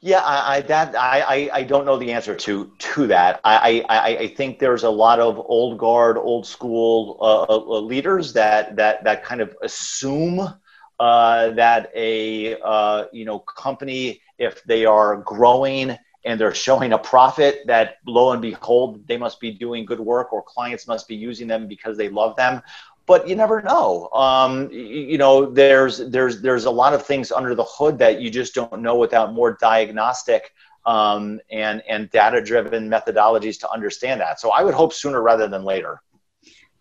Yeah, 0.00 0.20
I, 0.20 0.56
I 0.56 0.60
that 0.62 0.94
I, 0.96 1.50
I 1.52 1.62
don't 1.64 1.84
know 1.84 1.98
the 1.98 2.12
answer 2.12 2.34
to 2.36 2.72
to 2.78 3.08
that. 3.08 3.40
I, 3.42 3.84
I 3.88 4.16
I 4.16 4.28
think 4.28 4.60
there's 4.60 4.84
a 4.84 4.90
lot 4.90 5.18
of 5.18 5.38
old 5.38 5.76
guard, 5.78 6.16
old 6.16 6.46
school 6.46 7.18
uh, 7.20 7.42
uh, 7.42 7.56
uh, 7.56 7.80
leaders 7.80 8.32
that 8.34 8.76
that 8.76 9.02
that 9.02 9.24
kind 9.24 9.40
of 9.40 9.56
assume 9.60 10.54
uh, 11.00 11.50
that 11.50 11.90
a 11.94 12.60
uh, 12.60 13.04
you 13.12 13.24
know 13.24 13.38
company, 13.40 14.20
if 14.38 14.62
they 14.64 14.84
are 14.84 15.16
growing 15.16 15.96
and 16.24 16.40
they're 16.40 16.54
showing 16.54 16.92
a 16.92 16.98
profit, 16.98 17.66
that 17.66 17.98
lo 18.06 18.32
and 18.32 18.42
behold, 18.42 19.06
they 19.06 19.16
must 19.16 19.40
be 19.40 19.50
doing 19.50 19.84
good 19.84 20.00
work, 20.00 20.32
or 20.32 20.42
clients 20.42 20.86
must 20.86 21.08
be 21.08 21.14
using 21.14 21.46
them 21.46 21.66
because 21.66 21.96
they 21.96 22.08
love 22.08 22.36
them 22.36 22.62
but 23.08 23.26
you 23.26 23.34
never 23.34 23.62
know. 23.62 24.10
Um, 24.12 24.70
you, 24.70 25.16
know, 25.16 25.50
there's 25.50 25.96
there's 25.96 26.42
there's 26.42 26.66
a 26.66 26.70
lot 26.70 26.92
of 26.92 27.04
things 27.04 27.32
under 27.32 27.54
the 27.54 27.64
hood 27.64 27.98
that 27.98 28.20
you 28.20 28.30
just 28.30 28.54
don't 28.54 28.82
know 28.82 28.96
without 28.96 29.32
more 29.32 29.56
diagnostic 29.58 30.52
um, 30.84 31.40
and 31.50 31.82
and 31.88 32.10
data 32.10 32.42
driven 32.42 32.88
methodologies 32.88 33.58
to 33.60 33.70
understand 33.70 34.20
that. 34.20 34.38
So 34.40 34.50
I 34.50 34.62
would 34.62 34.74
hope 34.74 34.92
sooner 34.92 35.22
rather 35.22 35.48
than 35.48 35.64
later. 35.64 36.02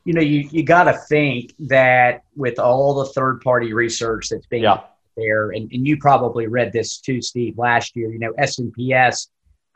You 0.08 0.14
know, 0.14 0.22
you 0.22 0.48
you 0.52 0.64
got 0.64 0.86
to 0.86 0.94
think 1.10 1.54
that 1.60 2.24
with 2.36 2.60
all 2.60 2.94
the 2.94 3.06
third 3.06 3.42
party 3.42 3.74
research 3.74 4.30
that's 4.30 4.48
being 4.48 4.64
yeah. 4.64 4.82
there, 5.16 5.52
and, 5.52 5.72
and 5.72 5.86
you 5.86 5.98
probably 5.98 6.48
read 6.48 6.72
this 6.72 7.00
too, 7.00 7.22
Steve, 7.22 7.58
last 7.58 7.96
year. 7.96 8.12
You 8.12 8.20
know, 8.20 8.34
SMPS 8.34 9.28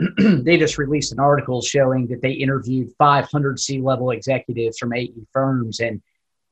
they 0.17 0.57
just 0.57 0.77
released 0.77 1.11
an 1.11 1.19
article 1.19 1.61
showing 1.61 2.07
that 2.07 2.21
they 2.21 2.31
interviewed 2.31 2.91
500 2.97 3.59
C-level 3.59 4.11
executives 4.11 4.77
from 4.77 4.93
AE 4.93 5.13
firms, 5.31 5.79
and 5.79 6.01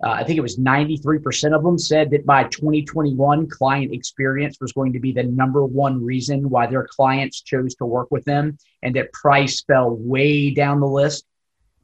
uh, 0.03 0.11
I 0.11 0.23
think 0.23 0.37
it 0.37 0.41
was 0.41 0.57
93% 0.57 1.53
of 1.55 1.63
them 1.63 1.77
said 1.77 2.11
that 2.11 2.25
by 2.25 2.43
2021, 2.45 3.49
client 3.49 3.93
experience 3.93 4.57
was 4.61 4.71
going 4.71 4.93
to 4.93 4.99
be 4.99 5.11
the 5.11 5.23
number 5.23 5.65
one 5.65 6.03
reason 6.03 6.49
why 6.49 6.67
their 6.67 6.87
clients 6.87 7.41
chose 7.41 7.75
to 7.75 7.85
work 7.85 8.09
with 8.11 8.23
them, 8.25 8.57
and 8.83 8.95
that 8.95 9.11
price 9.13 9.61
fell 9.61 9.95
way 9.95 10.51
down 10.51 10.79
the 10.79 10.87
list. 10.87 11.25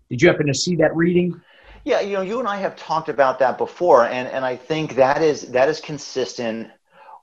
Did 0.10 0.21
you 0.21 0.29
happen 0.29 0.47
to 0.47 0.53
see 0.53 0.75
that 0.77 0.95
reading? 0.95 1.41
Yeah, 1.86 2.02
you 2.02 2.13
know, 2.13 2.21
you 2.21 2.39
and 2.39 2.48
I 2.48 2.58
have 2.58 2.76
talked 2.76 3.10
about 3.10 3.38
that 3.39 3.60
before, 3.60 4.08
and, 4.08 4.28
and 4.28 4.43
I 4.43 4.56
think 4.56 4.95
that 4.95 5.21
is 5.21 5.52
that 5.52 5.69
is 5.69 5.80
consistent 5.80 6.71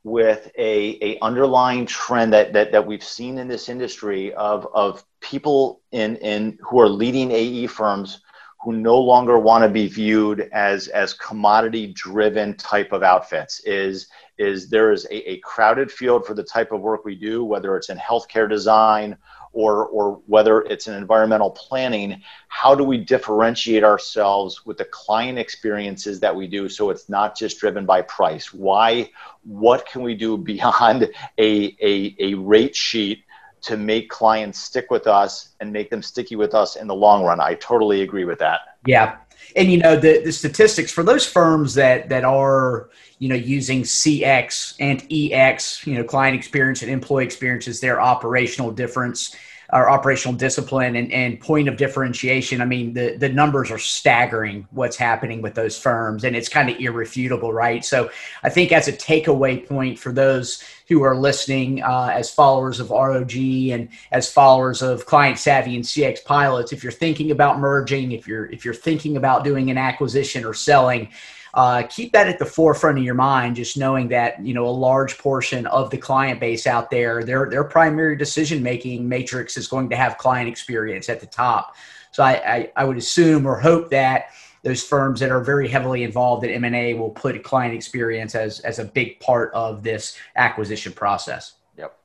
with 0.04 0.52
a, 0.56 0.98
a 1.02 1.18
underlying 1.20 1.84
trend 1.84 2.32
that, 2.32 2.52
that 2.52 2.70
that 2.70 2.86
we've 2.86 3.02
seen 3.02 3.38
in 3.38 3.48
this 3.48 3.68
industry 3.68 4.32
of 4.34 4.68
of 4.72 5.04
people 5.20 5.82
in 5.90 6.14
in 6.16 6.58
who 6.62 6.78
are 6.78 6.88
leading 6.88 7.32
AE 7.32 7.66
firms 7.66 8.20
who 8.62 8.72
no 8.72 8.96
longer 8.96 9.36
want 9.36 9.64
to 9.64 9.68
be 9.68 9.88
viewed 9.88 10.48
as 10.52 10.86
as 10.86 11.12
commodity 11.12 11.88
driven 11.88 12.56
type 12.56 12.92
of 12.92 13.02
outfits. 13.02 13.58
Is 13.64 14.06
is 14.38 14.70
there 14.70 14.92
is 14.92 15.06
a, 15.06 15.32
a, 15.32 15.38
crowded 15.38 15.90
field 15.90 16.24
for 16.24 16.34
the 16.34 16.44
type 16.44 16.70
of 16.70 16.80
work 16.80 17.04
we 17.04 17.16
do 17.16 17.44
whether 17.44 17.76
it's 17.76 17.90
in 17.90 17.98
healthcare 17.98 18.48
design 18.48 19.16
or 19.52 19.86
or 19.86 20.20
whether 20.26 20.62
it's 20.62 20.88
in 20.88 20.94
environmental 20.94 21.50
planning 21.50 22.20
how 22.48 22.74
do 22.74 22.84
we 22.84 22.96
differentiate 22.96 23.84
ourselves 23.84 24.64
with 24.64 24.78
the 24.78 24.84
client 24.86 25.38
experiences 25.38 26.20
that 26.20 26.34
we 26.34 26.46
do 26.46 26.68
so 26.68 26.90
it's 26.90 27.08
not 27.08 27.36
just 27.36 27.58
driven 27.58 27.84
by 27.84 28.00
price 28.02 28.52
why 28.52 29.08
what 29.44 29.86
can 29.86 30.02
we 30.02 30.14
do 30.14 30.36
beyond 30.36 31.02
a 31.38 31.76
a, 31.80 32.14
a 32.18 32.34
rate 32.34 32.74
sheet 32.76 33.24
to 33.62 33.76
make 33.76 34.10
clients 34.10 34.58
stick 34.58 34.90
with 34.90 35.06
us 35.06 35.50
and 35.60 35.72
make 35.72 35.88
them 35.88 36.02
sticky 36.02 36.36
with 36.36 36.54
us 36.54 36.76
in 36.76 36.86
the 36.86 36.94
long 36.94 37.24
run. 37.24 37.40
I 37.40 37.54
totally 37.54 38.02
agree 38.02 38.24
with 38.24 38.40
that. 38.40 38.60
Yeah. 38.86 39.16
And 39.56 39.70
you 39.70 39.78
know 39.78 39.96
the, 39.96 40.22
the 40.24 40.32
statistics 40.32 40.90
for 40.92 41.02
those 41.02 41.26
firms 41.26 41.74
that 41.74 42.08
that 42.08 42.24
are 42.24 42.90
you 43.22 43.28
know 43.28 43.36
using 43.36 43.84
CX 43.84 44.74
and 44.80 45.06
EX, 45.08 45.86
you 45.86 45.94
know 45.94 46.02
client 46.02 46.34
experience 46.34 46.82
and 46.82 46.90
employee 46.90 47.24
experience 47.24 47.68
as 47.68 47.78
their 47.78 48.00
operational 48.00 48.72
difference 48.72 49.36
our 49.70 49.88
operational 49.88 50.36
discipline 50.36 50.96
and, 50.96 51.10
and 51.12 51.40
point 51.40 51.66
of 51.66 51.78
differentiation. 51.78 52.60
I 52.60 52.66
mean, 52.66 52.92
the, 52.92 53.16
the 53.16 53.30
numbers 53.30 53.70
are 53.70 53.78
staggering 53.78 54.68
what's 54.70 54.98
happening 54.98 55.40
with 55.40 55.54
those 55.54 55.78
firms, 55.78 56.24
and 56.24 56.36
it's 56.36 56.48
kind 56.50 56.68
of 56.68 56.78
irrefutable, 56.78 57.54
right? 57.54 57.82
So 57.82 58.10
I 58.42 58.50
think 58.50 58.70
as 58.70 58.86
a 58.86 58.92
takeaway 58.92 59.66
point 59.66 59.98
for 59.98 60.12
those 60.12 60.62
who 60.88 61.02
are 61.04 61.16
listening 61.16 61.82
uh, 61.82 62.10
as 62.12 62.30
followers 62.30 62.80
of 62.80 62.90
ROG 62.90 63.34
and 63.34 63.88
as 64.10 64.30
followers 64.30 64.82
of 64.82 65.06
Client 65.06 65.38
Savvy 65.38 65.74
and 65.74 65.84
CX 65.84 66.22
Pilots, 66.22 66.74
if 66.74 66.82
you're 66.82 66.92
thinking 66.92 67.30
about 67.30 67.58
merging, 67.58 68.12
if 68.12 68.28
you're 68.28 68.44
if 68.46 68.66
you're 68.66 68.74
thinking 68.74 69.16
about 69.16 69.42
doing 69.42 69.70
an 69.70 69.78
acquisition 69.78 70.44
or 70.44 70.52
selling, 70.52 71.08
uh, 71.54 71.82
keep 71.84 72.12
that 72.12 72.28
at 72.28 72.38
the 72.38 72.46
forefront 72.46 72.98
of 72.98 73.04
your 73.04 73.14
mind, 73.14 73.56
just 73.56 73.76
knowing 73.76 74.08
that 74.08 74.44
you 74.44 74.54
know 74.54 74.66
a 74.66 74.70
large 74.70 75.18
portion 75.18 75.66
of 75.66 75.90
the 75.90 75.98
client 75.98 76.40
base 76.40 76.66
out 76.66 76.90
there, 76.90 77.22
their 77.22 77.48
their 77.50 77.64
primary 77.64 78.16
decision 78.16 78.62
making 78.62 79.08
matrix 79.08 79.56
is 79.56 79.68
going 79.68 79.90
to 79.90 79.96
have 79.96 80.16
client 80.18 80.48
experience 80.48 81.08
at 81.08 81.20
the 81.20 81.26
top. 81.26 81.74
So 82.12 82.22
I, 82.22 82.32
I, 82.54 82.72
I 82.76 82.84
would 82.84 82.98
assume 82.98 83.46
or 83.46 83.58
hope 83.58 83.90
that 83.90 84.26
those 84.62 84.84
firms 84.84 85.20
that 85.20 85.30
are 85.30 85.40
very 85.40 85.68
heavily 85.68 86.04
involved 86.04 86.44
in 86.44 86.64
M&A 86.64 86.94
will 86.94 87.10
put 87.10 87.42
client 87.42 87.74
experience 87.74 88.34
as, 88.34 88.60
as 88.60 88.78
a 88.78 88.84
big 88.84 89.18
part 89.18 89.52
of 89.54 89.82
this 89.82 90.16
acquisition 90.36 90.92
process. 90.92 91.54
Yep. 91.76 91.98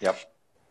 Yep. 0.00 0.18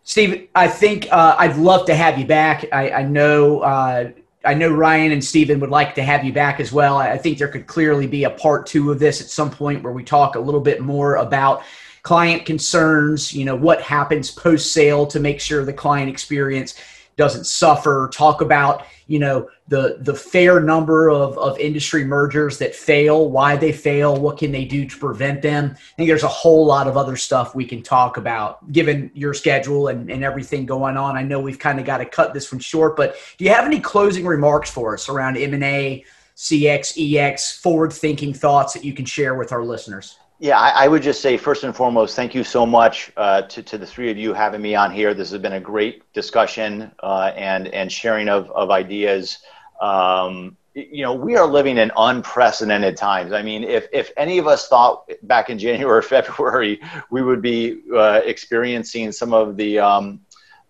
Steve, 0.03 0.49
I 0.55 0.67
think 0.67 1.07
uh, 1.11 1.35
I'd 1.37 1.57
love 1.57 1.87
to 1.87 1.95
have 1.95 2.17
you 2.17 2.25
back. 2.25 2.65
I, 2.71 2.91
I 2.91 3.03
know 3.03 3.59
uh, 3.59 4.11
I 4.45 4.53
know 4.53 4.71
Ryan 4.71 5.11
and 5.11 5.23
Steven 5.23 5.59
would 5.59 5.69
like 5.69 5.95
to 5.95 6.03
have 6.03 6.23
you 6.23 6.31
back 6.31 6.59
as 6.59 6.71
well. 6.71 6.97
I 6.97 7.17
think 7.17 7.37
there 7.37 7.49
could 7.49 7.67
clearly 7.67 8.07
be 8.07 8.23
a 8.23 8.29
part 8.29 8.67
two 8.67 8.91
of 8.91 8.99
this 8.99 9.19
at 9.19 9.27
some 9.27 9.51
point 9.51 9.83
where 9.83 9.91
we 9.91 10.03
talk 10.03 10.35
a 10.35 10.39
little 10.39 10.61
bit 10.61 10.81
more 10.81 11.15
about 11.15 11.63
client 12.03 12.45
concerns, 12.45 13.33
you 13.33 13.43
know, 13.43 13.55
what 13.55 13.81
happens 13.81 14.31
post 14.31 14.71
sale 14.71 15.05
to 15.07 15.19
make 15.19 15.41
sure 15.41 15.65
the 15.65 15.73
client 15.73 16.09
experience 16.09 16.75
doesn't 17.19 17.45
suffer 17.45 18.09
talk 18.13 18.39
about 18.39 18.85
you 19.07 19.19
know 19.19 19.49
the 19.67 19.97
the 19.99 20.15
fair 20.15 20.61
number 20.61 21.09
of, 21.09 21.37
of 21.37 21.59
industry 21.59 22.05
mergers 22.05 22.57
that 22.57 22.73
fail 22.73 23.29
why 23.29 23.57
they 23.57 23.73
fail 23.73 24.15
what 24.15 24.37
can 24.37 24.53
they 24.53 24.63
do 24.63 24.85
to 24.85 24.97
prevent 24.97 25.41
them. 25.41 25.75
I 25.75 25.95
think 25.97 26.07
there's 26.07 26.23
a 26.23 26.29
whole 26.29 26.65
lot 26.65 26.87
of 26.87 26.95
other 26.95 27.17
stuff 27.17 27.53
we 27.53 27.65
can 27.65 27.83
talk 27.83 28.15
about 28.15 28.71
given 28.71 29.11
your 29.13 29.33
schedule 29.33 29.89
and, 29.89 30.09
and 30.09 30.23
everything 30.23 30.65
going 30.65 30.95
on. 30.95 31.17
I 31.17 31.23
know 31.23 31.41
we've 31.41 31.59
kind 31.59 31.77
of 31.77 31.85
got 31.85 31.97
to 31.97 32.05
cut 32.05 32.33
this 32.33 32.51
one 32.53 32.59
short 32.59 32.95
but 32.95 33.15
do 33.37 33.43
you 33.43 33.51
have 33.51 33.65
any 33.65 33.79
closing 33.79 34.25
remarks 34.25 34.71
for 34.71 34.93
us 34.93 35.09
around 35.09 35.37
m&a 35.37 36.03
cx 36.35 37.15
ex 37.15 37.57
forward 37.59 37.91
thinking 37.91 38.33
thoughts 38.33 38.73
that 38.73 38.85
you 38.85 38.93
can 38.93 39.05
share 39.05 39.35
with 39.35 39.51
our 39.51 39.63
listeners 39.63 40.17
yeah, 40.39 40.57
I, 40.57 40.85
I, 40.85 40.87
would 40.87 41.03
just 41.03 41.21
say 41.21 41.35
first 41.35 41.65
and 41.65 41.75
foremost, 41.75 42.15
thank 42.15 42.33
you 42.33 42.45
so 42.45 42.65
much 42.65 43.11
uh, 43.17 43.41
to, 43.43 43.61
to 43.61 43.77
the 43.77 43.85
three 43.85 44.09
of 44.09 44.17
you 44.17 44.33
having 44.33 44.61
me 44.61 44.73
on 44.73 44.91
here. 44.91 45.13
This 45.13 45.31
has 45.31 45.41
been 45.41 45.53
a 45.53 45.59
great 45.59 46.11
discussion 46.13 46.91
uh, 47.03 47.33
and 47.35 47.67
and 47.67 47.91
sharing 47.91 48.29
of 48.29 48.49
of 48.51 48.71
ideas. 48.71 49.39
Um, 49.81 50.55
you 50.75 51.03
know, 51.03 51.13
we 51.13 51.35
are 51.35 51.45
living 51.45 51.77
in 51.77 51.91
unprecedented 51.97 52.95
times. 52.95 53.33
I 53.33 53.41
mean, 53.41 53.65
if 53.65 53.87
if 53.91 54.11
any 54.15 54.37
of 54.37 54.47
us 54.47 54.69
thought 54.69 55.09
back 55.23 55.49
in 55.49 55.59
January 55.59 55.97
or 55.97 56.01
February 56.15 56.79
we 57.11 57.21
would 57.21 57.41
be 57.41 57.81
uh, 57.93 58.21
experiencing 58.23 59.11
some 59.11 59.33
of 59.33 59.57
the 59.57 59.79
um, 59.79 60.21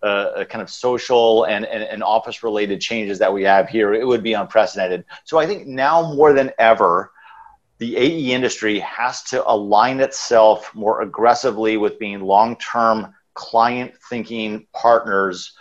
uh, 0.02 0.44
kind 0.46 0.62
of 0.62 0.70
social 0.70 1.44
and, 1.44 1.64
and, 1.66 1.82
and 1.84 2.02
office 2.02 2.42
related 2.42 2.80
changes 2.80 3.18
that 3.18 3.32
we 3.32 3.42
have 3.42 3.68
here, 3.68 3.92
it 3.92 4.06
would 4.06 4.22
be 4.22 4.32
unprecedented. 4.32 5.04
So 5.24 5.38
I 5.38 5.46
think 5.46 5.66
now 5.66 6.14
more 6.14 6.32
than 6.32 6.50
ever 6.58 7.12
the 7.80 7.96
AE 7.96 8.32
industry 8.32 8.78
has 8.80 9.22
to 9.24 9.46
align 9.50 10.00
itself 10.00 10.72
more 10.74 11.00
aggressively 11.00 11.78
with 11.78 11.98
being 11.98 12.20
long 12.20 12.56
term 12.56 13.14
client 13.32 13.94
thinking 14.10 14.66
partners 14.74 15.54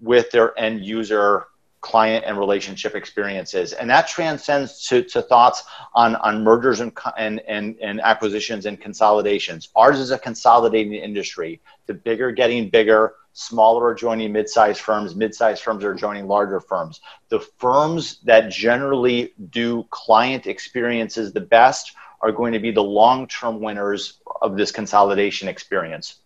with 0.00 0.30
their 0.32 0.58
end 0.58 0.84
user 0.84 1.46
client 1.80 2.24
and 2.26 2.36
relationship 2.36 2.96
experiences. 2.96 3.72
And 3.72 3.88
that 3.90 4.08
transcends 4.08 4.86
to, 4.88 5.02
to 5.04 5.22
thoughts 5.22 5.62
on, 5.94 6.16
on 6.16 6.42
mergers 6.42 6.80
and, 6.80 6.92
and, 7.16 7.40
and, 7.46 7.76
and 7.80 8.00
acquisitions 8.00 8.66
and 8.66 8.80
consolidations. 8.80 9.68
Ours 9.76 10.00
is 10.00 10.10
a 10.10 10.18
consolidating 10.18 10.94
industry. 10.94 11.60
The 11.86 11.94
bigger 11.94 12.32
getting 12.32 12.70
bigger, 12.70 13.14
smaller 13.32 13.86
are 13.86 13.94
joining 13.94 14.32
mid-sized 14.32 14.80
firms, 14.80 15.14
mid-sized 15.14 15.62
firms 15.62 15.84
are 15.84 15.94
joining 15.94 16.26
larger 16.26 16.60
firms. 16.60 17.00
The 17.28 17.40
firms 17.40 18.20
that 18.24 18.50
generally 18.50 19.34
do 19.50 19.84
client 19.90 20.46
experiences 20.46 21.32
the 21.32 21.40
best 21.40 21.94
are 22.20 22.32
going 22.32 22.52
to 22.52 22.58
be 22.58 22.70
the 22.70 22.82
long-term 22.82 23.60
winners 23.60 24.20
of 24.42 24.56
this 24.56 24.70
consolidation 24.70 25.48
experience. 25.48 26.16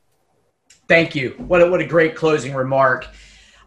Thank 0.89 1.15
you. 1.15 1.31
What 1.39 1.63
a, 1.63 1.71
what 1.71 1.81
a 1.81 1.87
great 1.87 2.15
closing 2.15 2.55
remark. 2.55 3.09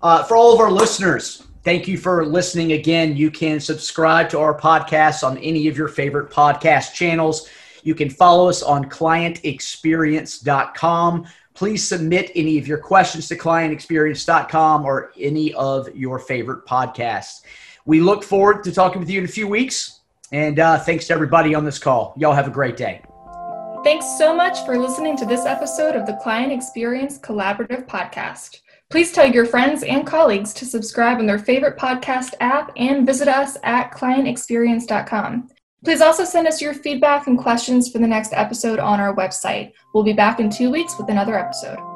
Uh, 0.01 0.23
for 0.23 0.37
all 0.37 0.53
of 0.53 0.59
our 0.59 0.71
listeners, 0.71 1.43
thank 1.63 1.87
you 1.87 1.97
for 1.97 2.25
listening 2.25 2.73
again. 2.73 3.17
You 3.17 3.31
can 3.31 3.59
subscribe 3.59 4.29
to 4.29 4.39
our 4.39 4.57
podcast 4.57 5.23
on 5.23 5.37
any 5.39 5.67
of 5.67 5.77
your 5.77 5.89
favorite 5.89 6.31
podcast 6.31 6.93
channels. 6.93 7.49
You 7.83 7.95
can 7.95 8.09
follow 8.09 8.49
us 8.49 8.63
on 8.63 8.85
clientexperience.com. 8.85 11.27
Please 11.59 11.85
submit 11.85 12.31
any 12.35 12.57
of 12.57 12.69
your 12.69 12.77
questions 12.77 13.27
to 13.27 13.35
clientexperience.com 13.35 14.85
or 14.85 15.11
any 15.19 15.53
of 15.55 15.93
your 15.93 16.17
favorite 16.17 16.65
podcasts. 16.65 17.41
We 17.83 17.99
look 17.99 18.23
forward 18.23 18.63
to 18.63 18.71
talking 18.71 19.01
with 19.01 19.09
you 19.09 19.19
in 19.19 19.25
a 19.25 19.27
few 19.27 19.45
weeks. 19.45 19.99
And 20.31 20.57
uh, 20.57 20.79
thanks 20.79 21.07
to 21.07 21.13
everybody 21.13 21.53
on 21.53 21.65
this 21.65 21.77
call. 21.77 22.13
Y'all 22.15 22.31
have 22.31 22.47
a 22.47 22.49
great 22.49 22.77
day. 22.77 23.01
Thanks 23.83 24.05
so 24.17 24.33
much 24.33 24.65
for 24.65 24.77
listening 24.77 25.17
to 25.17 25.25
this 25.25 25.45
episode 25.45 25.97
of 25.97 26.05
the 26.05 26.17
Client 26.23 26.53
Experience 26.53 27.19
Collaborative 27.19 27.85
Podcast. 27.87 28.61
Please 28.89 29.11
tell 29.11 29.29
your 29.29 29.45
friends 29.45 29.83
and 29.83 30.07
colleagues 30.07 30.53
to 30.53 30.65
subscribe 30.65 31.17
on 31.17 31.25
their 31.25 31.39
favorite 31.39 31.77
podcast 31.77 32.35
app 32.39 32.71
and 32.77 33.05
visit 33.05 33.27
us 33.27 33.57
at 33.63 33.91
clientexperience.com. 33.91 35.49
Please 35.83 36.01
also 36.01 36.25
send 36.25 36.47
us 36.47 36.61
your 36.61 36.73
feedback 36.73 37.27
and 37.27 37.37
questions 37.37 37.89
for 37.89 37.99
the 37.99 38.07
next 38.07 38.33
episode 38.33 38.79
on 38.79 38.99
our 38.99 39.15
website. 39.15 39.73
We'll 39.93 40.03
be 40.03 40.13
back 40.13 40.39
in 40.39 40.49
two 40.49 40.69
weeks 40.69 40.97
with 40.97 41.09
another 41.09 41.39
episode. 41.39 41.88